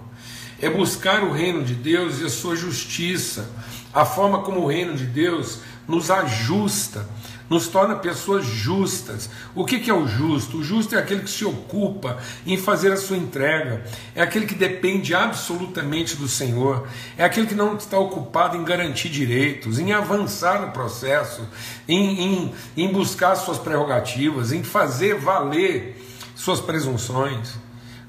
É 0.60 0.70
buscar 0.70 1.24
o 1.24 1.32
reino 1.32 1.64
de 1.64 1.76
Deus 1.76 2.20
e 2.20 2.26
a 2.26 2.30
sua 2.30 2.56
justiça, 2.56 3.50
a 3.94 4.06
forma 4.06 4.40
como 4.40 4.62
o 4.62 4.68
reino 4.68 4.96
de 4.96 5.06
Deus 5.06 5.60
nos 5.88 6.10
ajusta, 6.10 7.08
nos 7.50 7.68
torna 7.68 7.96
pessoas 7.96 8.46
justas. 8.46 9.30
O 9.54 9.66
que, 9.66 9.80
que 9.80 9.90
é 9.90 9.94
o 9.94 10.08
justo? 10.08 10.60
O 10.60 10.64
justo 10.64 10.96
é 10.96 11.00
aquele 11.00 11.22
que 11.22 11.30
se 11.30 11.44
ocupa 11.44 12.18
em 12.46 12.56
fazer 12.58 12.94
a 12.94 12.98
sua 12.98 13.18
entrega, 13.18 13.84
é 14.16 14.22
aquele 14.22 14.46
que 14.46 14.56
depende 14.56 15.14
absolutamente 15.14 16.16
do 16.16 16.30
Senhor, 16.30 16.88
é 17.18 17.26
aquele 17.26 17.48
que 17.48 17.56
não 17.56 17.76
está 17.76 18.00
ocupado 18.00 18.56
em 18.56 18.64
garantir 18.64 19.10
direitos, 19.10 19.80
em 19.80 19.92
avançar 19.92 20.62
no 20.62 20.72
processo, 20.72 21.46
em, 21.88 22.22
em, 22.22 22.54
em 22.78 22.92
buscar 22.92 23.36
suas 23.36 23.58
prerrogativas, 23.58 24.54
em 24.54 24.64
fazer 24.64 25.16
valer 25.16 26.02
suas 26.36 26.62
presunções. 26.62 27.50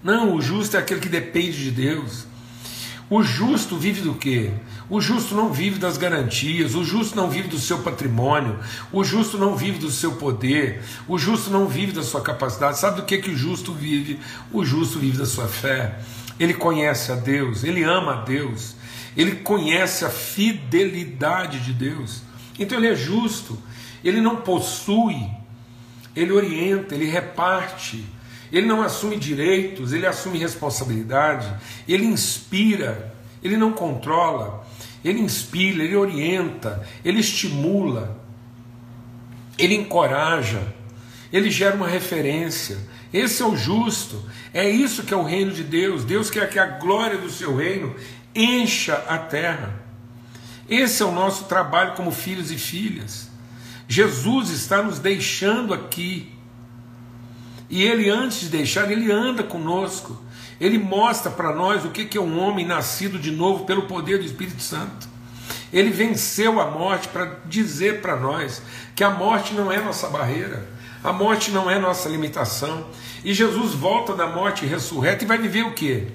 Não, 0.05 0.37
o 0.37 0.41
justo 0.41 0.77
é 0.77 0.81
aquele 0.81 1.01
que 1.01 1.09
depende 1.09 1.65
de 1.65 1.71
Deus. 1.71 2.27
O 3.11 3.23
justo 3.23 3.77
vive 3.77 4.01
do 4.01 4.15
quê? 4.15 4.53
O 4.91 5.01
justo 5.01 5.35
não 5.35 5.53
vive 5.53 5.79
das 5.79 5.97
garantias, 5.97 6.75
o 6.75 6.85
justo 6.85 7.17
não 7.17 7.31
vive 7.31 7.49
do 7.49 7.59
seu 7.59 7.79
patrimônio, 7.79 8.59
o 8.93 9.03
justo 9.03 9.39
não 9.39 9.57
vive 9.57 9.79
do 9.79 9.91
seu 9.91 10.13
poder, 10.13 10.83
o 11.09 11.19
justo 11.19 11.51
não 11.51 11.67
vive 11.67 11.93
da 11.93 12.03
sua 12.03 12.21
capacidade. 12.21 12.79
Sabe 12.79 13.01
do 13.01 13.07
que, 13.07 13.19
que 13.19 13.31
o 13.31 13.37
justo 13.37 13.73
vive? 13.73 14.19
O 14.53 14.65
justo 14.65 14.99
vive 14.99 15.19
da 15.19 15.27
sua 15.27 15.49
fé. 15.49 15.99
Ele 16.39 16.55
conhece 16.55 17.13
a 17.13 17.15
Deus, 17.15 17.63
ele 17.65 17.83
ama 17.83 18.15
a 18.15 18.25
Deus, 18.25 18.75
ele 19.17 19.37
conhece 19.37 20.05
a 20.05 20.11
fidelidade 20.11 21.61
de 21.61 21.73
Deus. 21.73 22.23
Então 22.59 22.79
ele 22.79 22.89
é 22.89 22.97
justo, 22.97 23.59
ele 24.05 24.21
não 24.21 24.37
possui, 24.37 25.31
ele 26.15 26.33
orienta, 26.33 26.95
ele 26.95 27.07
reparte, 27.07 28.05
ele 28.53 28.67
não 28.67 28.83
assume 28.83 29.17
direitos, 29.17 29.93
ele 29.93 30.07
assume 30.07 30.39
responsabilidade, 30.39 31.51
ele 31.89 32.05
inspira, 32.05 33.15
ele 33.43 33.57
não 33.57 33.73
controla, 33.73 34.62
ele 35.05 35.21
inspira, 35.21 35.83
ele 35.83 35.97
orienta, 35.97 36.87
ele 37.05 37.21
estimula, 37.21 38.23
ele 39.59 39.75
encoraja, 39.75 40.63
ele 41.33 41.51
gera 41.51 41.75
uma 41.75 41.89
referência. 41.89 42.79
Esse 43.13 43.43
é 43.43 43.47
o 43.47 43.57
justo, 43.57 44.25
é 44.55 44.69
isso 44.69 45.03
que 45.03 45.13
é 45.13 45.17
o 45.17 45.25
reino 45.25 45.53
de 45.53 45.63
Deus. 45.63 46.05
Deus 46.05 46.31
quer 46.31 46.49
que 46.49 46.59
a 46.59 46.67
glória 46.67 47.19
do 47.19 47.31
seu 47.31 47.57
reino 47.57 47.95
encha 48.35 48.95
a 49.09 49.19
terra. 49.19 49.83
Esse 50.69 51.03
é 51.03 51.07
o 51.07 51.13
nosso 51.13 51.45
trabalho 51.45 51.95
como 51.95 52.11
filhos 52.11 52.51
e 52.51 52.57
filhas. 52.57 53.31
Jesus 53.89 54.51
está 54.51 54.83
nos 54.83 54.99
deixando 54.99 55.75
aqui. 55.75 56.33
E 57.69 57.83
ele, 57.83 58.09
antes 58.09 58.41
de 58.41 58.49
deixar, 58.49 58.91
ele 58.91 59.11
anda 59.11 59.43
conosco. 59.43 60.19
Ele 60.63 60.79
mostra 60.79 61.29
para 61.29 61.53
nós 61.53 61.85
o 61.85 61.91
que 61.91 62.17
é 62.17 62.21
um 62.21 62.39
homem 62.39 62.65
nascido 62.65 63.19
de 63.19 63.33
novo 63.33 63.65
pelo 63.65 63.83
poder 63.83 64.19
do 64.19 64.25
Espírito 64.25 64.63
Santo. 64.63 65.09
Ele 65.73 65.91
venceu 65.91 66.61
a 66.61 66.71
morte 66.71 67.09
para 67.09 67.41
dizer 67.47 68.01
para 68.01 68.15
nós 68.15 68.63
que 68.95 69.03
a 69.03 69.11
morte 69.11 69.55
não 69.55 69.73
é 69.73 69.81
nossa 69.81 70.09
barreira, 70.09 70.69
a 71.03 71.13
morte 71.13 71.51
não 71.51 71.69
é 71.69 71.81
nossa 71.81 72.09
limitação. 72.09 72.87
E 73.25 73.35
Jesus 73.35 73.75
volta 73.75 74.15
da 74.15 74.29
morte 74.29 74.65
ressurreto 74.65 75.25
e 75.25 75.27
vai 75.27 75.37
viver 75.37 75.65
o 75.65 75.73
quê? 75.73 76.07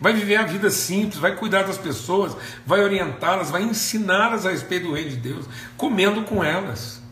Vai 0.00 0.12
viver 0.12 0.36
a 0.36 0.44
vida 0.44 0.70
simples, 0.70 1.18
vai 1.18 1.34
cuidar 1.34 1.64
das 1.64 1.76
pessoas, 1.76 2.36
vai 2.64 2.84
orientá-las, 2.84 3.50
vai 3.50 3.64
ensiná-las 3.64 4.46
a 4.46 4.52
respeito 4.52 4.86
do 4.86 4.94
reino 4.94 5.10
de 5.10 5.16
Deus, 5.16 5.46
comendo 5.76 6.22
com 6.22 6.44
elas. 6.44 7.02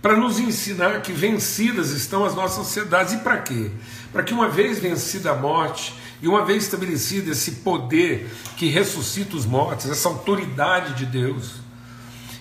Para 0.00 0.16
nos 0.16 0.38
ensinar 0.38 1.02
que 1.02 1.12
vencidas 1.12 1.90
estão 1.90 2.24
as 2.24 2.34
nossas 2.34 2.64
sociedades. 2.64 3.12
E 3.12 3.18
para 3.18 3.38
quê? 3.38 3.70
Para 4.12 4.22
que, 4.22 4.32
uma 4.32 4.48
vez 4.48 4.78
vencida 4.78 5.30
a 5.30 5.34
morte, 5.34 5.94
e 6.20 6.26
uma 6.26 6.44
vez 6.44 6.64
estabelecido 6.64 7.30
esse 7.30 7.52
poder 7.56 8.28
que 8.56 8.68
ressuscita 8.68 9.36
os 9.36 9.46
mortos, 9.46 9.88
essa 9.88 10.08
autoridade 10.08 10.94
de 10.94 11.06
Deus, 11.06 11.60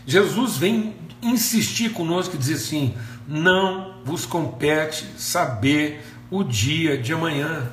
Jesus 0.05 0.57
vem 0.57 0.95
insistir 1.21 1.91
conosco 1.91 2.35
e 2.35 2.37
dizer 2.37 2.55
assim: 2.55 2.95
não 3.27 3.95
vos 4.03 4.25
compete 4.25 5.05
saber 5.17 6.01
o 6.31 6.43
dia 6.43 6.97
de 6.97 7.13
amanhã. 7.13 7.69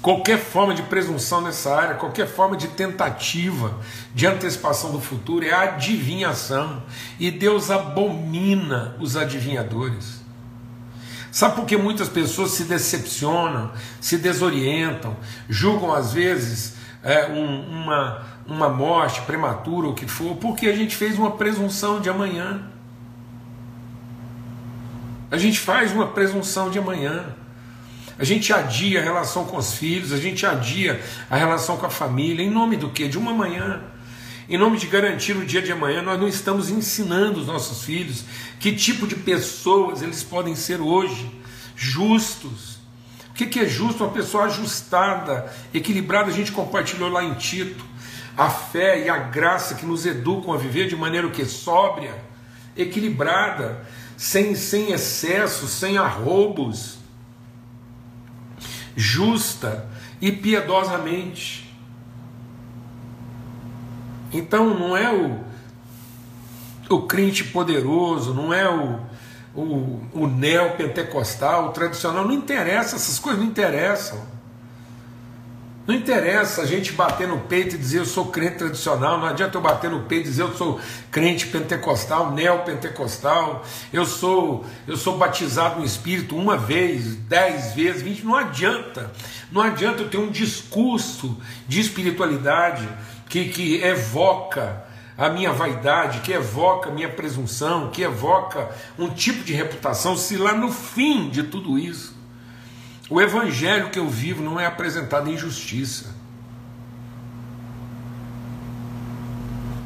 Qualquer 0.00 0.38
forma 0.38 0.74
de 0.74 0.82
presunção 0.82 1.40
nessa 1.40 1.72
área, 1.76 1.94
qualquer 1.94 2.26
forma 2.26 2.56
de 2.56 2.66
tentativa 2.66 3.78
de 4.12 4.26
antecipação 4.26 4.90
do 4.90 5.00
futuro 5.00 5.44
é 5.44 5.52
adivinhação. 5.52 6.82
E 7.20 7.30
Deus 7.30 7.70
abomina 7.70 8.96
os 8.98 9.16
adivinhadores. 9.16 10.21
Sabe 11.32 11.56
por 11.56 11.64
que 11.64 11.78
muitas 11.78 12.10
pessoas 12.10 12.50
se 12.50 12.64
decepcionam, 12.64 13.72
se 13.98 14.18
desorientam, 14.18 15.16
julgam 15.48 15.90
às 15.90 16.12
vezes 16.12 16.74
é, 17.02 17.26
um, 17.26 17.62
uma, 17.70 18.22
uma 18.46 18.68
morte 18.68 19.22
prematura 19.22 19.86
ou 19.86 19.92
o 19.94 19.96
que 19.96 20.06
for? 20.06 20.36
Porque 20.36 20.66
a 20.66 20.76
gente 20.76 20.94
fez 20.94 21.18
uma 21.18 21.30
presunção 21.30 22.02
de 22.02 22.10
amanhã. 22.10 22.60
A 25.30 25.38
gente 25.38 25.58
faz 25.58 25.90
uma 25.90 26.08
presunção 26.08 26.68
de 26.68 26.78
amanhã. 26.78 27.24
A 28.18 28.24
gente 28.24 28.52
adia 28.52 29.00
a 29.00 29.02
relação 29.02 29.46
com 29.46 29.56
os 29.56 29.72
filhos, 29.72 30.12
a 30.12 30.18
gente 30.18 30.44
adia 30.44 31.00
a 31.30 31.36
relação 31.36 31.78
com 31.78 31.86
a 31.86 31.90
família, 31.90 32.44
em 32.44 32.50
nome 32.50 32.76
do 32.76 32.90
que? 32.90 33.08
De 33.08 33.16
uma 33.16 33.32
manhã. 33.32 33.80
Em 34.48 34.58
nome 34.58 34.76
de 34.78 34.86
garantir 34.86 35.36
o 35.36 35.46
dia 35.46 35.62
de 35.62 35.70
amanhã, 35.70 36.02
nós 36.02 36.20
não 36.20 36.28
estamos 36.28 36.68
ensinando 36.68 37.40
os 37.40 37.46
nossos 37.46 37.84
filhos 37.84 38.24
que 38.58 38.72
tipo 38.72 39.06
de 39.06 39.14
pessoas 39.14 40.02
eles 40.02 40.22
podem 40.22 40.56
ser 40.56 40.80
hoje, 40.80 41.30
justos. 41.76 42.78
O 43.30 43.34
que 43.34 43.60
é 43.60 43.66
justo? 43.66 44.04
Uma 44.04 44.12
pessoa 44.12 44.44
ajustada, 44.44 45.52
equilibrada. 45.72 46.30
A 46.30 46.34
gente 46.34 46.52
compartilhou 46.52 47.08
lá 47.08 47.24
em 47.24 47.34
Tito 47.34 47.84
a 48.36 48.48
fé 48.48 49.04
e 49.04 49.08
a 49.08 49.16
graça 49.16 49.74
que 49.74 49.86
nos 49.86 50.06
educam 50.06 50.52
a 50.52 50.56
viver 50.56 50.88
de 50.88 50.96
maneira 50.96 51.28
que 51.30 51.44
sóbria, 51.44 52.14
equilibrada, 52.76 53.86
sem, 54.16 54.54
sem 54.54 54.92
excesso, 54.92 55.66
sem 55.66 55.98
arroubos, 55.98 56.98
justa 58.96 59.88
e 60.20 60.32
piedosamente. 60.32 61.61
Então 64.32 64.72
não 64.78 64.96
é 64.96 65.12
o, 65.12 65.40
o 66.88 67.02
crente 67.02 67.44
poderoso, 67.44 68.32
não 68.32 68.52
é 68.52 68.68
o, 68.68 68.98
o, 69.54 70.00
o 70.14 70.26
neopentecostal, 70.26 71.68
o 71.68 71.72
tradicional, 71.72 72.24
não 72.24 72.32
interessa, 72.32 72.96
essas 72.96 73.18
coisas 73.18 73.40
não 73.40 73.48
interessam. 73.48 74.32
Não 75.84 75.96
interessa 75.96 76.62
a 76.62 76.64
gente 76.64 76.92
bater 76.92 77.26
no 77.26 77.40
peito 77.40 77.74
e 77.74 77.78
dizer 77.78 77.98
eu 77.98 78.04
sou 78.04 78.26
crente 78.26 78.58
tradicional, 78.58 79.18
não 79.18 79.26
adianta 79.26 79.58
eu 79.58 79.60
bater 79.60 79.90
no 79.90 80.02
peito 80.02 80.26
e 80.26 80.30
dizer 80.30 80.42
eu 80.42 80.54
sou 80.54 80.80
crente 81.10 81.48
pentecostal, 81.48 82.30
neopentecostal, 82.30 83.64
eu 83.92 84.06
sou, 84.06 84.64
eu 84.86 84.96
sou 84.96 85.18
batizado 85.18 85.80
no 85.80 85.84
Espírito 85.84 86.36
uma 86.36 86.56
vez, 86.56 87.16
dez 87.16 87.74
vezes, 87.74 88.00
vinte, 88.00 88.24
não 88.24 88.36
adianta. 88.36 89.10
Não 89.50 89.60
adianta 89.60 90.02
eu 90.02 90.08
ter 90.08 90.18
um 90.18 90.30
discurso 90.30 91.36
de 91.66 91.80
espiritualidade 91.80 92.88
que, 93.32 93.46
que 93.46 93.82
evoca 93.82 94.84
a 95.16 95.30
minha 95.30 95.54
vaidade, 95.54 96.20
que 96.20 96.32
evoca 96.32 96.90
a 96.90 96.92
minha 96.92 97.08
presunção, 97.08 97.88
que 97.88 98.02
evoca 98.02 98.70
um 98.98 99.08
tipo 99.08 99.42
de 99.42 99.54
reputação, 99.54 100.18
se 100.18 100.36
lá 100.36 100.52
no 100.52 100.70
fim 100.70 101.30
de 101.30 101.44
tudo 101.44 101.78
isso, 101.78 102.14
o 103.08 103.18
evangelho 103.22 103.88
que 103.88 103.98
eu 103.98 104.06
vivo 104.06 104.42
não 104.42 104.60
é 104.60 104.66
apresentado 104.66 105.30
em 105.30 105.36
justiça. 105.38 106.14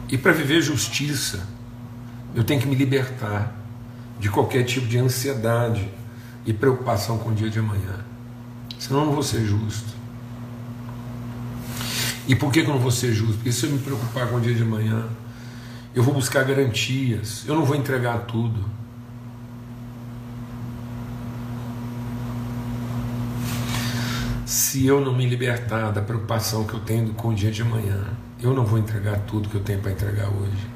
E 0.08 0.18
para 0.18 0.32
viver 0.32 0.60
justiça, 0.60 1.46
eu 2.34 2.42
tenho 2.42 2.60
que 2.60 2.66
me 2.66 2.74
libertar 2.74 3.54
de 4.18 4.28
qualquer 4.28 4.64
tipo 4.64 4.88
de 4.88 4.98
ansiedade 4.98 5.88
e 6.44 6.52
preocupação 6.52 7.16
com 7.16 7.30
o 7.30 7.34
dia 7.34 7.48
de 7.48 7.60
amanhã. 7.60 8.04
Senão 8.76 9.02
eu 9.02 9.06
não 9.06 9.12
vou 9.12 9.22
ser 9.22 9.44
justo. 9.46 9.95
E 12.28 12.34
por 12.34 12.50
que, 12.50 12.62
que 12.62 12.68
eu 12.68 12.74
não 12.74 12.80
vou 12.80 12.90
ser 12.90 13.12
justo? 13.12 13.34
Porque 13.34 13.52
se 13.52 13.66
eu 13.66 13.70
me 13.70 13.78
preocupar 13.78 14.28
com 14.28 14.36
o 14.36 14.40
dia 14.40 14.54
de 14.54 14.62
amanhã, 14.62 15.04
eu 15.94 16.02
vou 16.02 16.12
buscar 16.12 16.44
garantias, 16.44 17.44
eu 17.46 17.54
não 17.54 17.64
vou 17.64 17.76
entregar 17.76 18.18
tudo. 18.26 18.64
Se 24.44 24.86
eu 24.86 25.00
não 25.00 25.14
me 25.14 25.26
libertar 25.26 25.92
da 25.92 26.02
preocupação 26.02 26.64
que 26.64 26.74
eu 26.74 26.80
tenho 26.80 27.14
com 27.14 27.28
o 27.28 27.34
dia 27.34 27.50
de 27.50 27.62
amanhã, 27.62 28.04
eu 28.40 28.52
não 28.52 28.64
vou 28.64 28.78
entregar 28.78 29.20
tudo 29.20 29.48
que 29.48 29.54
eu 29.54 29.62
tenho 29.62 29.80
para 29.80 29.92
entregar 29.92 30.28
hoje. 30.28 30.68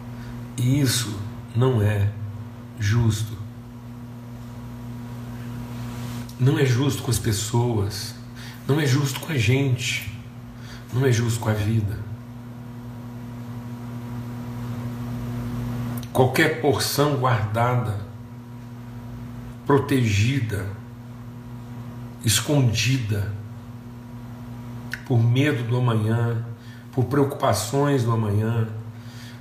E 0.56 0.80
isso 0.80 1.18
não 1.54 1.82
é 1.82 2.08
justo. 2.78 3.36
Não 6.38 6.58
é 6.58 6.64
justo 6.64 7.02
com 7.02 7.10
as 7.10 7.18
pessoas, 7.18 8.14
não 8.66 8.80
é 8.80 8.86
justo 8.86 9.20
com 9.20 9.32
a 9.32 9.36
gente 9.36 10.09
não 10.92 11.06
é 11.06 11.12
justo 11.12 11.40
com 11.40 11.48
a 11.48 11.54
vida. 11.54 11.98
Qualquer 16.12 16.60
porção 16.60 17.16
guardada, 17.16 17.96
protegida, 19.64 20.66
escondida, 22.24 23.32
por 25.06 25.18
medo 25.18 25.62
do 25.64 25.76
amanhã, 25.76 26.44
por 26.92 27.04
preocupações 27.04 28.04
do 28.04 28.12
amanhã, 28.12 28.68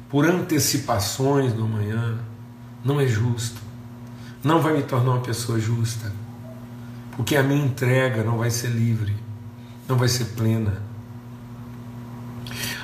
por 0.09 0.25
antecipações 0.25 1.53
do 1.53 1.63
amanhã, 1.63 2.19
não 2.83 2.99
é 2.99 3.07
justo. 3.07 3.59
Não 4.43 4.61
vai 4.61 4.73
me 4.73 4.83
tornar 4.83 5.11
uma 5.11 5.21
pessoa 5.21 5.59
justa. 5.59 6.11
Porque 7.11 7.35
a 7.35 7.43
minha 7.43 7.65
entrega 7.65 8.23
não 8.23 8.37
vai 8.37 8.49
ser 8.49 8.69
livre, 8.69 9.15
não 9.87 9.97
vai 9.97 10.07
ser 10.07 10.25
plena. 10.25 10.88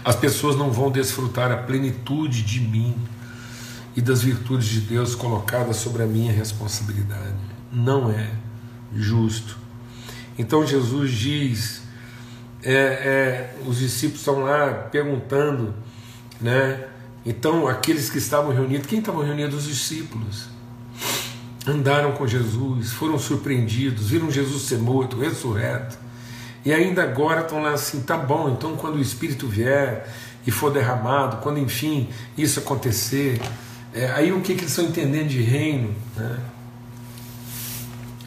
As 0.05 0.15
pessoas 0.15 0.55
não 0.55 0.71
vão 0.71 0.91
desfrutar 0.91 1.51
a 1.51 1.57
plenitude 1.57 2.43
de 2.43 2.61
mim 2.61 2.95
e 3.95 4.01
das 4.01 4.21
virtudes 4.21 4.67
de 4.67 4.81
Deus 4.81 5.15
colocadas 5.15 5.77
sobre 5.77 6.03
a 6.03 6.05
minha 6.05 6.31
responsabilidade. 6.31 7.33
Não 7.73 8.11
é 8.11 8.29
justo. 8.93 9.57
Então 10.37 10.63
Jesus 10.63 11.09
diz, 11.11 11.81
é, 12.61 12.71
é, 12.71 13.55
os 13.65 13.79
discípulos 13.79 14.19
estão 14.19 14.41
lá 14.41 14.71
perguntando, 14.91 15.73
né? 16.39 16.85
Então 17.25 17.67
aqueles 17.67 18.07
que 18.07 18.19
estavam 18.19 18.53
reunidos, 18.53 18.85
quem 18.85 18.99
estavam 18.99 19.23
reunidos? 19.23 19.55
Os 19.55 19.65
discípulos. 19.65 20.49
Andaram 21.65 22.11
com 22.11 22.27
Jesus, 22.27 22.91
foram 22.91 23.17
surpreendidos, 23.17 24.09
viram 24.09 24.29
Jesus 24.29 24.61
ser 24.63 24.77
morto, 24.77 25.19
ressurreto. 25.19 26.04
E 26.65 26.73
ainda 26.73 27.03
agora 27.03 27.41
estão 27.41 27.61
lá 27.61 27.73
assim, 27.73 28.01
tá 28.01 28.17
bom, 28.17 28.49
então 28.49 28.75
quando 28.75 28.95
o 28.95 29.01
Espírito 29.01 29.47
vier 29.47 30.11
e 30.47 30.51
for 30.51 30.71
derramado, 30.71 31.37
quando 31.37 31.59
enfim 31.59 32.09
isso 32.35 32.59
acontecer, 32.59 33.39
é, 33.93 34.11
aí 34.11 34.33
o 34.33 34.41
que, 34.41 34.55
que 34.55 34.61
eles 34.61 34.71
estão 34.71 34.85
entendendo 34.85 35.27
de 35.27 35.41
reino? 35.41 35.95
Né? 36.17 36.39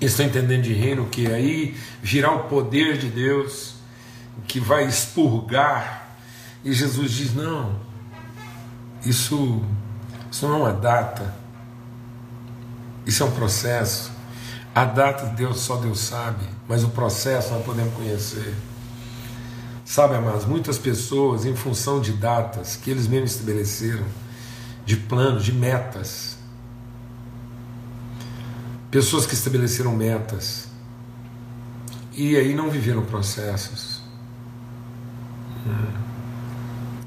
Eles 0.01 0.13
estão 0.13 0.25
entendendo 0.25 0.63
de 0.63 0.73
reino 0.73 1.07
que 1.07 1.27
aí 1.27 1.77
virá 2.01 2.31
o 2.33 2.45
poder 2.45 2.97
de 2.97 3.09
Deus 3.09 3.75
que 4.47 4.61
vai 4.61 4.87
expurgar. 4.87 6.17
E 6.65 6.73
Jesus 6.73 7.11
diz: 7.11 7.35
não, 7.35 7.77
isso, 9.05 9.63
isso 10.31 10.47
não 10.47 10.55
é 10.55 10.59
uma 10.59 10.73
data, 10.73 11.35
isso 13.05 13.23
é 13.25 13.27
um 13.27 13.33
processo. 13.33 14.18
A 14.79 14.85
data 14.85 15.27
de 15.27 15.35
Deus 15.35 15.59
só 15.59 15.75
Deus 15.75 15.99
sabe, 15.99 16.47
mas 16.69 16.85
o 16.85 16.91
processo 16.91 17.53
nós 17.53 17.65
podemos 17.65 17.93
conhecer. 17.95 18.55
Sabe, 19.85 20.15
amados, 20.15 20.45
muitas 20.45 20.79
pessoas, 20.79 21.45
em 21.45 21.57
função 21.57 22.01
de 22.01 22.13
datas 22.13 22.77
que 22.77 22.89
eles 22.89 23.09
mesmos 23.09 23.33
estabeleceram, 23.33 24.05
de 24.87 24.97
planos, 24.97 25.45
de 25.45 25.53
metas. 25.53 26.39
Pessoas 28.89 29.27
que 29.27 29.35
estabeleceram 29.35 29.97
metas 29.97 30.69
e 32.13 32.37
aí 32.37 32.55
não 32.55 32.71
viveram 32.71 33.05
processos. 33.05 34.01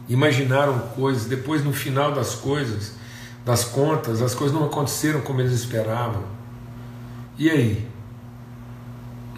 Imaginaram 0.10 0.78
coisas, 0.90 1.24
depois 1.24 1.64
no 1.64 1.72
final 1.72 2.14
das 2.14 2.36
coisas, 2.36 2.92
das 3.46 3.64
contas, 3.64 4.22
as 4.22 4.36
coisas 4.36 4.54
não 4.54 4.66
aconteceram 4.66 5.22
como 5.22 5.40
eles 5.40 5.54
esperavam. 5.54 6.41
E 7.42 7.50
aí? 7.50 7.88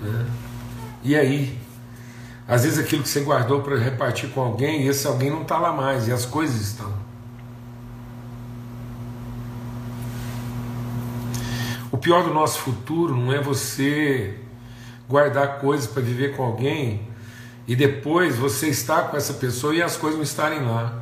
Né? 0.01 0.25
E 1.03 1.15
aí? 1.15 1.57
Às 2.45 2.63
vezes 2.63 2.77
aquilo 2.77 3.01
que 3.01 3.07
você 3.07 3.21
guardou 3.21 3.61
para 3.61 3.77
repartir 3.77 4.29
com 4.31 4.41
alguém, 4.41 4.85
esse 4.85 5.07
alguém 5.07 5.29
não 5.29 5.43
está 5.43 5.57
lá 5.57 5.71
mais 5.71 6.09
e 6.09 6.11
as 6.11 6.25
coisas 6.25 6.59
estão. 6.59 7.03
pior 12.03 12.25
do 12.25 12.33
nosso 12.33 12.59
futuro 12.59 13.15
não 13.15 13.31
é 13.31 13.41
você 13.41 14.37
guardar 15.07 15.59
coisas 15.59 15.87
para 15.87 16.01
viver 16.01 16.35
com 16.35 16.43
alguém 16.43 17.07
e 17.65 17.77
depois 17.77 18.35
você 18.35 18.67
estar 18.67 19.03
com 19.03 19.15
essa 19.15 19.35
pessoa 19.35 19.73
e 19.73 19.81
as 19.81 19.95
coisas 19.95 20.17
não 20.17 20.23
estarem 20.23 20.65
lá. 20.65 21.01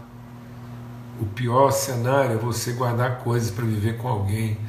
O 1.20 1.26
pior 1.26 1.72
cenário 1.72 2.34
é 2.34 2.38
você 2.38 2.74
guardar 2.74 3.18
coisas 3.24 3.50
para 3.50 3.66
viver 3.66 3.98
com 3.98 4.08
alguém 4.08 4.60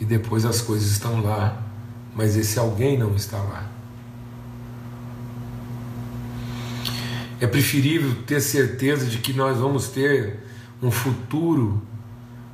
e 0.00 0.04
depois 0.04 0.44
as 0.46 0.62
coisas 0.62 0.90
estão 0.90 1.22
lá, 1.22 1.62
mas 2.16 2.36
esse 2.36 2.58
alguém 2.58 2.98
não 2.98 3.14
está 3.14 3.36
lá. 3.38 3.70
É 7.38 7.46
preferível 7.46 8.22
ter 8.26 8.40
certeza 8.40 9.06
de 9.06 9.18
que 9.18 9.32
nós 9.32 9.58
vamos 9.58 9.88
ter 9.88 10.40
um 10.82 10.90
futuro 10.90 11.80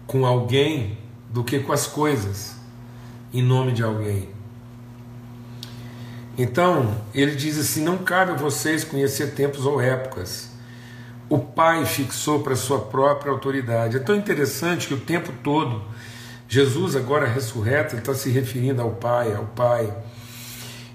com 0.06 0.26
alguém 0.26 0.98
do 1.30 1.42
que 1.42 1.58
com 1.60 1.72
as 1.72 1.86
coisas 1.86 2.56
em 3.32 3.42
nome 3.42 3.72
de 3.72 3.82
alguém. 3.82 4.28
Então, 6.38 6.96
ele 7.14 7.34
diz 7.34 7.58
assim: 7.58 7.82
não 7.82 7.98
cabe 7.98 8.32
a 8.32 8.34
vocês 8.34 8.84
conhecer 8.84 9.34
tempos 9.34 9.64
ou 9.64 9.80
épocas. 9.80 10.50
O 11.28 11.38
Pai 11.38 11.84
fixou 11.86 12.40
para 12.40 12.54
sua 12.54 12.78
própria 12.78 13.32
autoridade. 13.32 13.96
É 13.96 14.00
tão 14.00 14.14
interessante 14.14 14.86
que 14.86 14.94
o 14.94 15.00
tempo 15.00 15.32
todo, 15.42 15.82
Jesus, 16.48 16.94
agora 16.96 17.26
ressurreto, 17.26 17.94
ele 17.94 18.02
está 18.02 18.14
se 18.14 18.30
referindo 18.30 18.80
ao 18.80 18.92
Pai, 18.92 19.34
ao 19.34 19.46
Pai. 19.46 19.92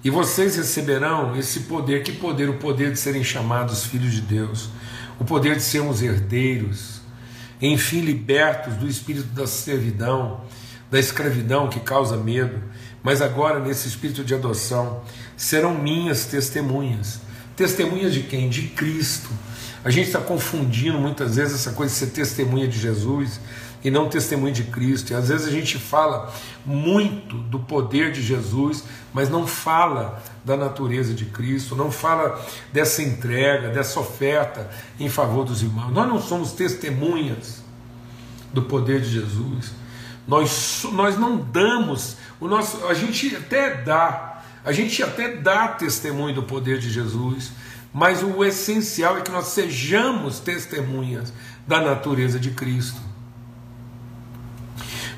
E 0.03 0.09
vocês 0.09 0.55
receberão 0.55 1.35
esse 1.35 1.61
poder. 1.61 2.03
Que 2.03 2.11
poder? 2.11 2.49
O 2.49 2.57
poder 2.57 2.91
de 2.91 2.99
serem 2.99 3.23
chamados 3.23 3.85
filhos 3.85 4.13
de 4.13 4.21
Deus, 4.21 4.69
o 5.19 5.25
poder 5.25 5.55
de 5.55 5.61
sermos 5.61 6.01
herdeiros, 6.01 7.01
enfim, 7.61 8.01
libertos 8.01 8.75
do 8.75 8.87
espírito 8.87 9.27
da 9.27 9.45
servidão 9.45 10.41
da 10.91 10.99
escravidão 10.99 11.69
que 11.69 11.79
causa 11.79 12.17
medo, 12.17 12.61
mas 13.01 13.21
agora 13.21 13.59
nesse 13.59 13.87
espírito 13.87 14.25
de 14.25 14.35
adoção, 14.35 15.01
serão 15.37 15.73
minhas 15.73 16.25
testemunhas. 16.25 17.21
Testemunhas 17.55 18.13
de 18.13 18.23
quem? 18.23 18.49
De 18.49 18.63
Cristo. 18.63 19.29
A 19.85 19.89
gente 19.89 20.07
está 20.07 20.19
confundindo 20.19 20.99
muitas 20.99 21.37
vezes 21.37 21.55
essa 21.55 21.71
coisa 21.71 21.93
de 21.93 21.99
ser 21.99 22.07
testemunha 22.07 22.67
de 22.67 22.77
Jesus 22.77 23.39
e 23.83 23.89
não 23.89 24.09
testemunha 24.09 24.53
de 24.53 24.65
Cristo. 24.65 25.11
E 25.11 25.15
às 25.15 25.29
vezes 25.29 25.47
a 25.47 25.51
gente 25.51 25.77
fala 25.77 26.33
muito 26.65 27.37
do 27.37 27.59
poder 27.59 28.11
de 28.11 28.21
Jesus, 28.21 28.83
mas 29.13 29.29
não 29.29 29.47
fala 29.47 30.21
da 30.45 30.55
natureza 30.55 31.13
de 31.13 31.25
Cristo, 31.25 31.75
não 31.75 31.91
fala 31.91 32.43
dessa 32.71 33.01
entrega, 33.01 33.69
dessa 33.69 33.99
oferta 33.99 34.69
em 34.99 35.09
favor 35.09 35.45
dos 35.45 35.61
irmãos. 35.61 35.91
Nós 35.91 36.07
não 36.07 36.21
somos 36.21 36.53
testemunhas 36.53 37.63
do 38.53 38.61
poder 38.61 39.01
de 39.01 39.09
Jesus. 39.09 39.71
Nós, 40.27 40.85
nós 40.93 41.17
não 41.17 41.37
damos, 41.37 42.17
o 42.39 42.47
nosso, 42.47 42.85
a 42.85 42.93
gente 42.93 43.35
até 43.35 43.75
dá, 43.75 44.43
a 44.63 44.71
gente 44.71 45.01
até 45.01 45.35
dá 45.35 45.67
testemunho 45.69 46.35
do 46.35 46.43
poder 46.43 46.77
de 46.77 46.89
Jesus, 46.89 47.51
mas 47.93 48.23
o 48.23 48.43
essencial 48.45 49.17
é 49.17 49.21
que 49.21 49.31
nós 49.31 49.47
sejamos 49.47 50.39
testemunhas 50.39 51.33
da 51.67 51.81
natureza 51.81 52.39
de 52.39 52.51
Cristo. 52.51 53.10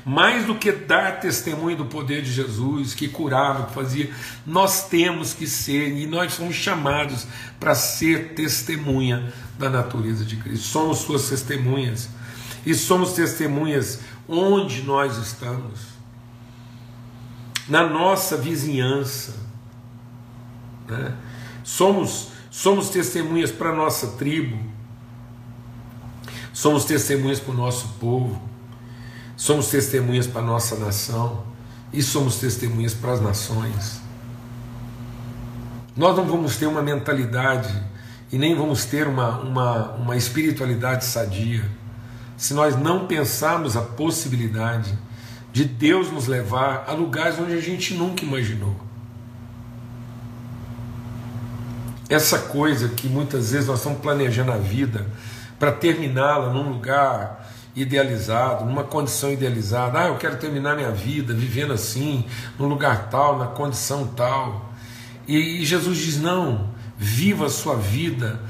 Mais 0.04 0.44
do 0.44 0.54
que 0.54 0.70
dar 0.70 1.18
testemunho 1.20 1.78
do 1.78 1.86
poder 1.86 2.20
de 2.20 2.30
Jesus, 2.30 2.92
que 2.92 3.08
curava, 3.08 3.66
que 3.66 3.74
fazia, 3.74 4.10
nós 4.46 4.86
temos 4.88 5.32
que 5.32 5.46
ser, 5.46 5.96
e 5.96 6.06
nós 6.06 6.34
somos 6.34 6.54
chamados 6.54 7.26
para 7.58 7.74
ser 7.74 8.34
testemunha 8.34 9.32
da 9.58 9.70
natureza 9.70 10.24
de 10.24 10.36
Cristo. 10.36 10.66
Somos 10.66 10.98
suas 10.98 11.28
testemunhas. 11.28 12.10
E 12.66 12.74
somos 12.74 13.12
testemunhas 13.12 14.00
onde 14.28 14.82
nós 14.82 15.16
estamos, 15.16 15.80
na 17.68 17.86
nossa 17.86 18.36
vizinhança. 18.36 19.34
Né? 20.86 21.14
Somos, 21.62 22.28
somos 22.50 22.90
testemunhas 22.90 23.50
para 23.50 23.70
a 23.70 23.74
nossa 23.74 24.08
tribo, 24.18 24.58
somos 26.52 26.84
testemunhas 26.84 27.40
para 27.40 27.52
o 27.52 27.56
nosso 27.56 27.88
povo, 28.00 28.53
somos 29.36 29.68
testemunhas 29.68 30.26
para 30.26 30.42
a 30.42 30.44
nossa 30.44 30.76
nação 30.76 31.44
e 31.92 32.02
somos 32.02 32.36
testemunhas 32.36 32.94
para 32.94 33.12
as 33.12 33.20
nações. 33.20 34.00
Nós 35.96 36.16
não 36.16 36.24
vamos 36.24 36.56
ter 36.56 36.66
uma 36.66 36.82
mentalidade 36.82 37.72
e 38.32 38.38
nem 38.38 38.54
vamos 38.54 38.84
ter 38.84 39.06
uma, 39.06 39.38
uma, 39.38 39.92
uma 39.92 40.16
espiritualidade 40.16 41.04
sadia 41.04 41.64
se 42.36 42.52
nós 42.52 42.76
não 42.76 43.06
pensarmos 43.06 43.76
a 43.76 43.80
possibilidade 43.80 44.98
de 45.52 45.64
Deus 45.64 46.10
nos 46.10 46.26
levar 46.26 46.84
a 46.88 46.92
lugares 46.92 47.38
onde 47.38 47.52
a 47.52 47.60
gente 47.60 47.94
nunca 47.94 48.24
imaginou. 48.24 48.74
Essa 52.08 52.38
coisa 52.38 52.88
que 52.88 53.08
muitas 53.08 53.52
vezes 53.52 53.68
nós 53.68 53.78
estamos 53.78 54.00
planejando 54.00 54.52
a 54.52 54.58
vida 54.58 55.06
para 55.58 55.70
terminá-la 55.70 56.52
num 56.52 56.70
lugar 56.70 57.48
idealizado, 57.76 58.64
numa 58.64 58.84
condição 58.84 59.32
idealizada. 59.32 60.00
Ah, 60.00 60.06
eu 60.08 60.16
quero 60.16 60.36
terminar 60.36 60.76
minha 60.76 60.90
vida 60.90 61.34
vivendo 61.34 61.72
assim, 61.72 62.24
num 62.58 62.66
lugar 62.66 63.08
tal, 63.10 63.38
na 63.38 63.46
condição 63.46 64.06
tal. 64.06 64.72
E 65.26 65.64
Jesus 65.64 65.98
diz: 65.98 66.20
não, 66.20 66.70
viva 66.96 67.46
a 67.46 67.50
sua 67.50 67.76
vida 67.76 68.40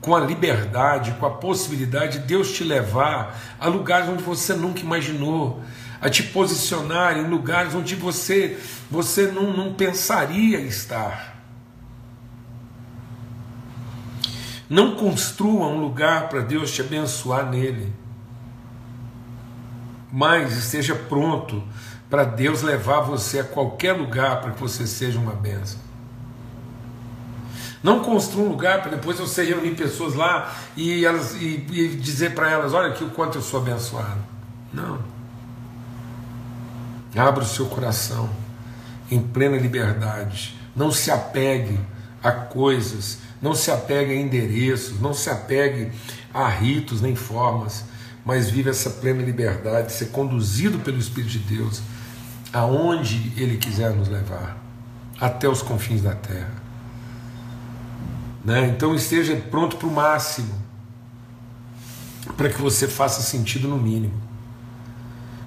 com 0.00 0.14
a 0.14 0.20
liberdade, 0.20 1.12
com 1.12 1.26
a 1.26 1.30
possibilidade 1.30 2.18
de 2.18 2.26
Deus 2.26 2.52
te 2.52 2.62
levar 2.62 3.40
a 3.58 3.68
lugares 3.68 4.08
onde 4.08 4.22
você 4.22 4.52
nunca 4.52 4.80
imaginou, 4.80 5.62
a 6.00 6.10
te 6.10 6.22
posicionar 6.22 7.16
em 7.16 7.26
lugares 7.26 7.74
onde 7.74 7.94
você, 7.94 8.58
você 8.90 9.28
não, 9.28 9.56
não 9.56 9.72
pensaria 9.72 10.60
estar. 10.60 11.34
Não 14.68 14.94
construa 14.96 15.68
um 15.68 15.80
lugar 15.80 16.28
para 16.28 16.40
Deus 16.40 16.70
te 16.72 16.82
abençoar 16.82 17.48
nele. 17.50 18.03
Mas 20.14 20.56
esteja 20.56 20.94
pronto 20.94 21.60
para 22.08 22.22
Deus 22.22 22.62
levar 22.62 23.00
você 23.00 23.40
a 23.40 23.44
qualquer 23.44 23.94
lugar 23.94 24.40
para 24.40 24.52
que 24.52 24.60
você 24.60 24.86
seja 24.86 25.18
uma 25.18 25.32
benção. 25.32 25.80
Não 27.82 27.98
construa 27.98 28.46
um 28.46 28.48
lugar 28.48 28.80
para 28.80 28.92
depois 28.92 29.18
você 29.18 29.44
reunir 29.44 29.72
pessoas 29.72 30.14
lá 30.14 30.54
e, 30.76 31.04
elas, 31.04 31.34
e, 31.34 31.66
e 31.68 31.88
dizer 31.96 32.32
para 32.32 32.48
elas: 32.48 32.72
olha 32.72 32.90
aqui 32.90 33.02
o 33.02 33.10
quanto 33.10 33.38
eu 33.38 33.42
sou 33.42 33.60
abençoado. 33.60 34.20
Não. 34.72 35.00
Abra 37.16 37.42
o 37.42 37.46
seu 37.46 37.66
coração 37.66 38.30
em 39.10 39.20
plena 39.20 39.56
liberdade. 39.56 40.56
Não 40.76 40.92
se 40.92 41.10
apegue 41.10 41.80
a 42.22 42.30
coisas, 42.30 43.18
não 43.42 43.52
se 43.52 43.72
apegue 43.72 44.12
a 44.12 44.16
endereços, 44.16 45.00
não 45.00 45.12
se 45.12 45.28
apegue 45.28 45.90
a 46.32 46.46
ritos 46.48 47.00
nem 47.00 47.16
formas, 47.16 47.84
mas 48.24 48.48
vive 48.48 48.70
essa 48.70 48.90
plena 48.90 49.22
liberdade, 49.22 49.92
ser 49.92 50.06
conduzido 50.06 50.78
pelo 50.78 50.98
Espírito 50.98 51.32
de 51.32 51.38
Deus 51.40 51.82
aonde 52.52 53.32
Ele 53.36 53.56
quiser 53.56 53.90
nos 53.90 54.08
levar, 54.08 54.56
até 55.20 55.48
os 55.48 55.60
confins 55.60 56.02
da 56.02 56.14
terra. 56.14 56.62
Né? 58.44 58.68
Então 58.68 58.94
esteja 58.94 59.34
pronto 59.50 59.76
para 59.76 59.88
o 59.88 59.92
máximo, 59.92 60.54
para 62.36 62.48
que 62.48 62.60
você 62.60 62.86
faça 62.86 63.22
sentido 63.22 63.66
no 63.66 63.76
mínimo. 63.76 64.22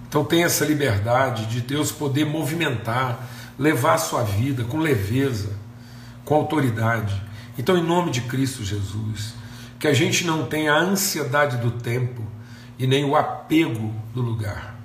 Então 0.09 0.23
tenha 0.23 0.45
essa 0.45 0.65
liberdade 0.65 1.45
de 1.45 1.61
Deus 1.61 1.91
poder 1.91 2.25
movimentar, 2.25 3.27
levar 3.57 3.95
a 3.95 3.97
sua 3.99 4.23
vida 4.23 4.63
com 4.63 4.77
leveza, 4.77 5.49
com 6.25 6.35
autoridade. 6.35 7.21
Então, 7.57 7.77
em 7.77 7.83
nome 7.83 8.11
de 8.11 8.21
Cristo 8.21 8.63
Jesus, 8.63 9.33
que 9.79 9.87
a 9.87 9.93
gente 9.93 10.25
não 10.25 10.45
tenha 10.45 10.73
a 10.73 10.79
ansiedade 10.79 11.57
do 11.57 11.71
tempo 11.71 12.21
e 12.77 12.85
nem 12.85 13.05
o 13.05 13.15
apego 13.15 13.93
do 14.13 14.21
lugar. 14.21 14.75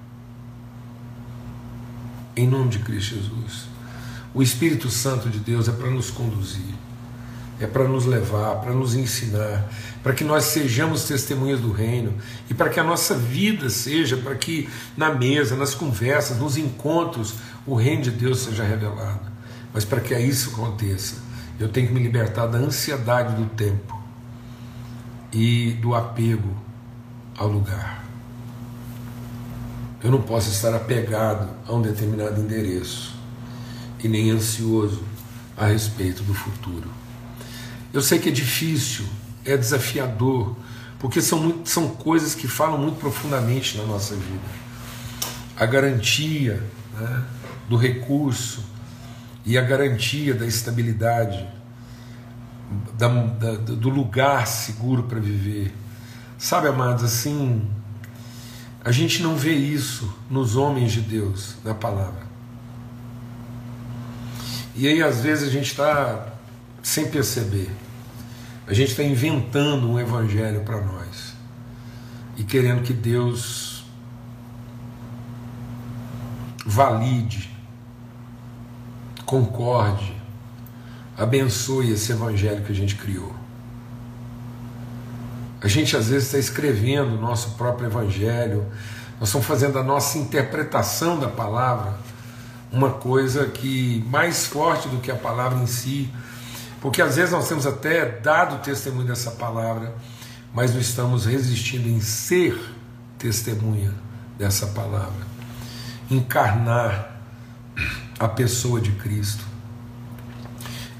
Em 2.34 2.46
nome 2.46 2.70
de 2.70 2.78
Cristo 2.78 3.16
Jesus. 3.16 3.66
O 4.34 4.42
Espírito 4.42 4.88
Santo 4.88 5.28
de 5.28 5.38
Deus 5.38 5.68
é 5.68 5.72
para 5.72 5.90
nos 5.90 6.10
conduzir 6.10 6.74
é 7.64 7.66
para 7.66 7.84
nos 7.84 8.06
levar, 8.06 8.56
para 8.56 8.72
nos 8.72 8.94
ensinar, 8.94 9.68
para 10.02 10.12
que 10.12 10.24
nós 10.24 10.44
sejamos 10.44 11.04
testemunhas 11.04 11.60
do 11.60 11.70
reino 11.70 12.12
e 12.50 12.54
para 12.54 12.68
que 12.68 12.80
a 12.80 12.84
nossa 12.84 13.14
vida 13.14 13.70
seja, 13.70 14.16
para 14.16 14.34
que 14.34 14.68
na 14.96 15.14
mesa, 15.14 15.56
nas 15.56 15.74
conversas, 15.74 16.38
nos 16.38 16.56
encontros, 16.56 17.34
o 17.66 17.74
reino 17.74 18.02
de 18.02 18.10
Deus 18.10 18.40
seja 18.40 18.64
revelado. 18.64 19.30
Mas 19.72 19.84
para 19.84 20.00
que 20.00 20.16
isso 20.18 20.50
aconteça, 20.50 21.16
eu 21.58 21.68
tenho 21.68 21.88
que 21.88 21.94
me 21.94 22.02
libertar 22.02 22.46
da 22.46 22.58
ansiedade 22.58 23.36
do 23.36 23.48
tempo 23.50 23.96
e 25.32 25.72
do 25.80 25.94
apego 25.94 26.54
ao 27.36 27.48
lugar. 27.48 28.04
Eu 30.02 30.10
não 30.10 30.20
posso 30.20 30.50
estar 30.50 30.74
apegado 30.74 31.48
a 31.66 31.72
um 31.72 31.80
determinado 31.80 32.40
endereço 32.40 33.14
e 34.02 34.08
nem 34.08 34.30
ansioso 34.30 35.02
a 35.56 35.66
respeito 35.66 36.22
do 36.24 36.34
futuro. 36.34 36.90
Eu 37.92 38.00
sei 38.00 38.18
que 38.18 38.28
é 38.28 38.32
difícil, 38.32 39.04
é 39.44 39.56
desafiador, 39.56 40.56
porque 40.98 41.20
são, 41.20 41.38
muito, 41.38 41.68
são 41.68 41.88
coisas 41.88 42.34
que 42.34 42.48
falam 42.48 42.78
muito 42.78 42.98
profundamente 42.98 43.76
na 43.76 43.84
nossa 43.84 44.14
vida. 44.14 44.62
A 45.56 45.66
garantia 45.66 46.62
né, 46.98 47.24
do 47.68 47.76
recurso 47.76 48.64
e 49.44 49.58
a 49.58 49.62
garantia 49.62 50.34
da 50.34 50.46
estabilidade, 50.46 51.46
da, 52.96 53.08
da, 53.08 53.52
do 53.54 53.88
lugar 53.88 54.46
seguro 54.46 55.04
para 55.04 55.20
viver. 55.20 55.74
Sabe, 56.42 56.66
amados, 56.66 57.04
assim, 57.04 57.62
a 58.84 58.90
gente 58.90 59.22
não 59.22 59.36
vê 59.36 59.52
isso 59.52 60.12
nos 60.28 60.56
homens 60.56 60.90
de 60.90 61.00
Deus, 61.00 61.54
na 61.64 61.72
palavra. 61.72 62.24
E 64.74 64.88
aí, 64.88 65.00
às 65.00 65.20
vezes, 65.20 65.48
a 65.48 65.52
gente 65.52 65.70
está 65.70 66.32
sem 66.82 67.08
perceber. 67.08 67.70
A 68.66 68.74
gente 68.74 68.90
está 68.90 69.04
inventando 69.04 69.88
um 69.88 70.00
evangelho 70.00 70.64
para 70.64 70.80
nós 70.80 71.32
e 72.36 72.42
querendo 72.42 72.82
que 72.82 72.92
Deus 72.92 73.84
valide, 76.66 77.56
concorde, 79.24 80.12
abençoe 81.16 81.92
esse 81.92 82.10
evangelho 82.10 82.64
que 82.64 82.72
a 82.72 82.74
gente 82.74 82.96
criou. 82.96 83.41
A 85.62 85.68
gente 85.68 85.96
às 85.96 86.08
vezes 86.08 86.26
está 86.26 86.38
escrevendo 86.38 87.14
o 87.14 87.20
nosso 87.20 87.50
próprio 87.50 87.86
evangelho, 87.86 88.66
nós 89.20 89.28
estamos 89.28 89.46
fazendo 89.46 89.78
a 89.78 89.82
nossa 89.82 90.18
interpretação 90.18 91.20
da 91.20 91.28
palavra, 91.28 91.96
uma 92.72 92.90
coisa 92.90 93.46
que 93.46 94.04
mais 94.08 94.46
forte 94.46 94.88
do 94.88 94.96
que 94.98 95.10
a 95.10 95.14
palavra 95.14 95.58
em 95.58 95.66
si, 95.66 96.12
porque 96.80 97.00
às 97.00 97.14
vezes 97.14 97.30
nós 97.30 97.48
temos 97.48 97.64
até 97.64 98.04
dado 98.04 98.60
testemunho 98.64 99.06
dessa 99.06 99.30
palavra, 99.30 99.94
mas 100.52 100.72
não 100.72 100.80
estamos 100.80 101.26
resistindo 101.26 101.88
em 101.88 102.00
ser 102.00 102.58
testemunha 103.16 103.94
dessa 104.36 104.66
palavra. 104.66 105.32
Encarnar 106.10 107.20
a 108.18 108.26
pessoa 108.26 108.80
de 108.80 108.90
Cristo. 108.92 109.44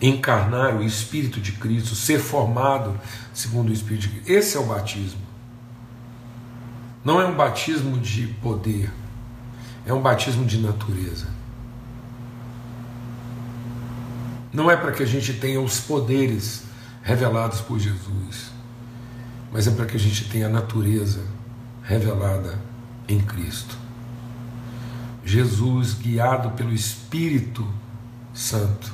Encarnar 0.01 0.77
o 0.77 0.85
Espírito 0.85 1.41
de 1.41 1.53
Cristo, 1.53 1.97
ser 1.97 2.21
formado 2.21 2.99
segundo 3.33 3.71
o 3.71 3.73
Espírito 3.73 4.03
de 4.03 4.09
Cristo. 4.09 4.31
Esse 4.31 4.57
é 4.57 4.61
o 4.61 4.67
batismo. 4.67 5.21
Não 7.05 7.21
é 7.21 7.27
um 7.27 7.35
batismo 7.35 7.99
de 7.99 8.29
poder, 8.29 8.91
é 9.85 9.93
um 9.93 10.01
batismo 10.01 10.45
de 10.45 10.59
natureza. 10.59 11.27
Não 14.53 14.71
é 14.71 14.77
para 14.77 14.93
que 14.93 15.03
a 15.03 15.07
gente 15.07 15.33
tenha 15.35 15.61
os 15.61 15.81
poderes 15.81 16.65
revelados 17.03 17.61
por 17.61 17.79
Jesus, 17.79 18.53
mas 19.51 19.67
é 19.67 19.71
para 19.71 19.87
que 19.87 19.97
a 19.97 20.01
gente 20.01 20.29
tenha 20.29 20.47
a 20.47 20.51
natureza 20.51 21.25
revelada 21.83 22.61
em 23.09 23.19
Cristo. 23.19 23.77
Jesus, 25.25 25.95
guiado 25.95 26.51
pelo 26.51 26.73
Espírito 26.73 27.67
Santo, 28.35 28.93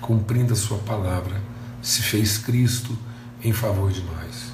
cumprindo 0.00 0.52
a 0.52 0.56
Sua 0.56 0.78
palavra, 0.78 1.40
se 1.82 2.02
fez 2.02 2.38
Cristo 2.38 2.96
em 3.44 3.52
favor 3.52 3.92
de 3.92 4.00
nós, 4.02 4.52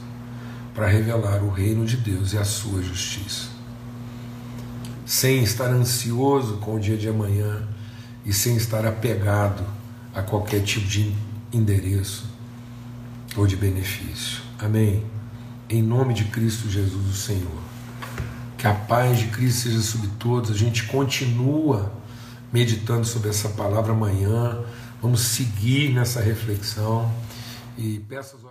para 0.74 0.88
revelar 0.88 1.42
o 1.42 1.50
reino 1.50 1.86
de 1.86 1.96
Deus 1.96 2.32
e 2.32 2.38
a 2.38 2.44
Sua 2.44 2.82
justiça. 2.82 3.48
Sem 5.06 5.42
estar 5.42 5.68
ansioso 5.68 6.58
com 6.58 6.74
o 6.74 6.80
dia 6.80 6.96
de 6.96 7.08
amanhã 7.08 7.66
e 8.24 8.32
sem 8.32 8.56
estar 8.56 8.84
apegado 8.84 9.64
a 10.14 10.22
qualquer 10.22 10.62
tipo 10.62 10.86
de 10.86 11.14
endereço 11.52 12.28
ou 13.36 13.46
de 13.46 13.56
benefício. 13.56 14.42
Amém? 14.58 15.04
Em 15.68 15.82
nome 15.82 16.14
de 16.14 16.24
Cristo 16.24 16.68
Jesus, 16.68 17.06
o 17.06 17.14
Senhor. 17.14 17.60
Que 18.58 18.66
a 18.66 18.74
paz 18.74 19.18
de 19.18 19.28
Cristo 19.28 19.62
seja 19.62 19.80
sobre 19.80 20.08
todos. 20.18 20.50
A 20.50 20.54
gente 20.54 20.84
continua 20.84 21.92
meditando 22.52 23.06
sobre 23.06 23.30
essa 23.30 23.48
palavra 23.50 23.92
amanhã. 23.92 24.62
Vamos 25.00 25.20
seguir 25.20 25.92
nessa 25.92 26.20
reflexão 26.20 27.10
e 27.78 28.00
peço. 28.00 28.49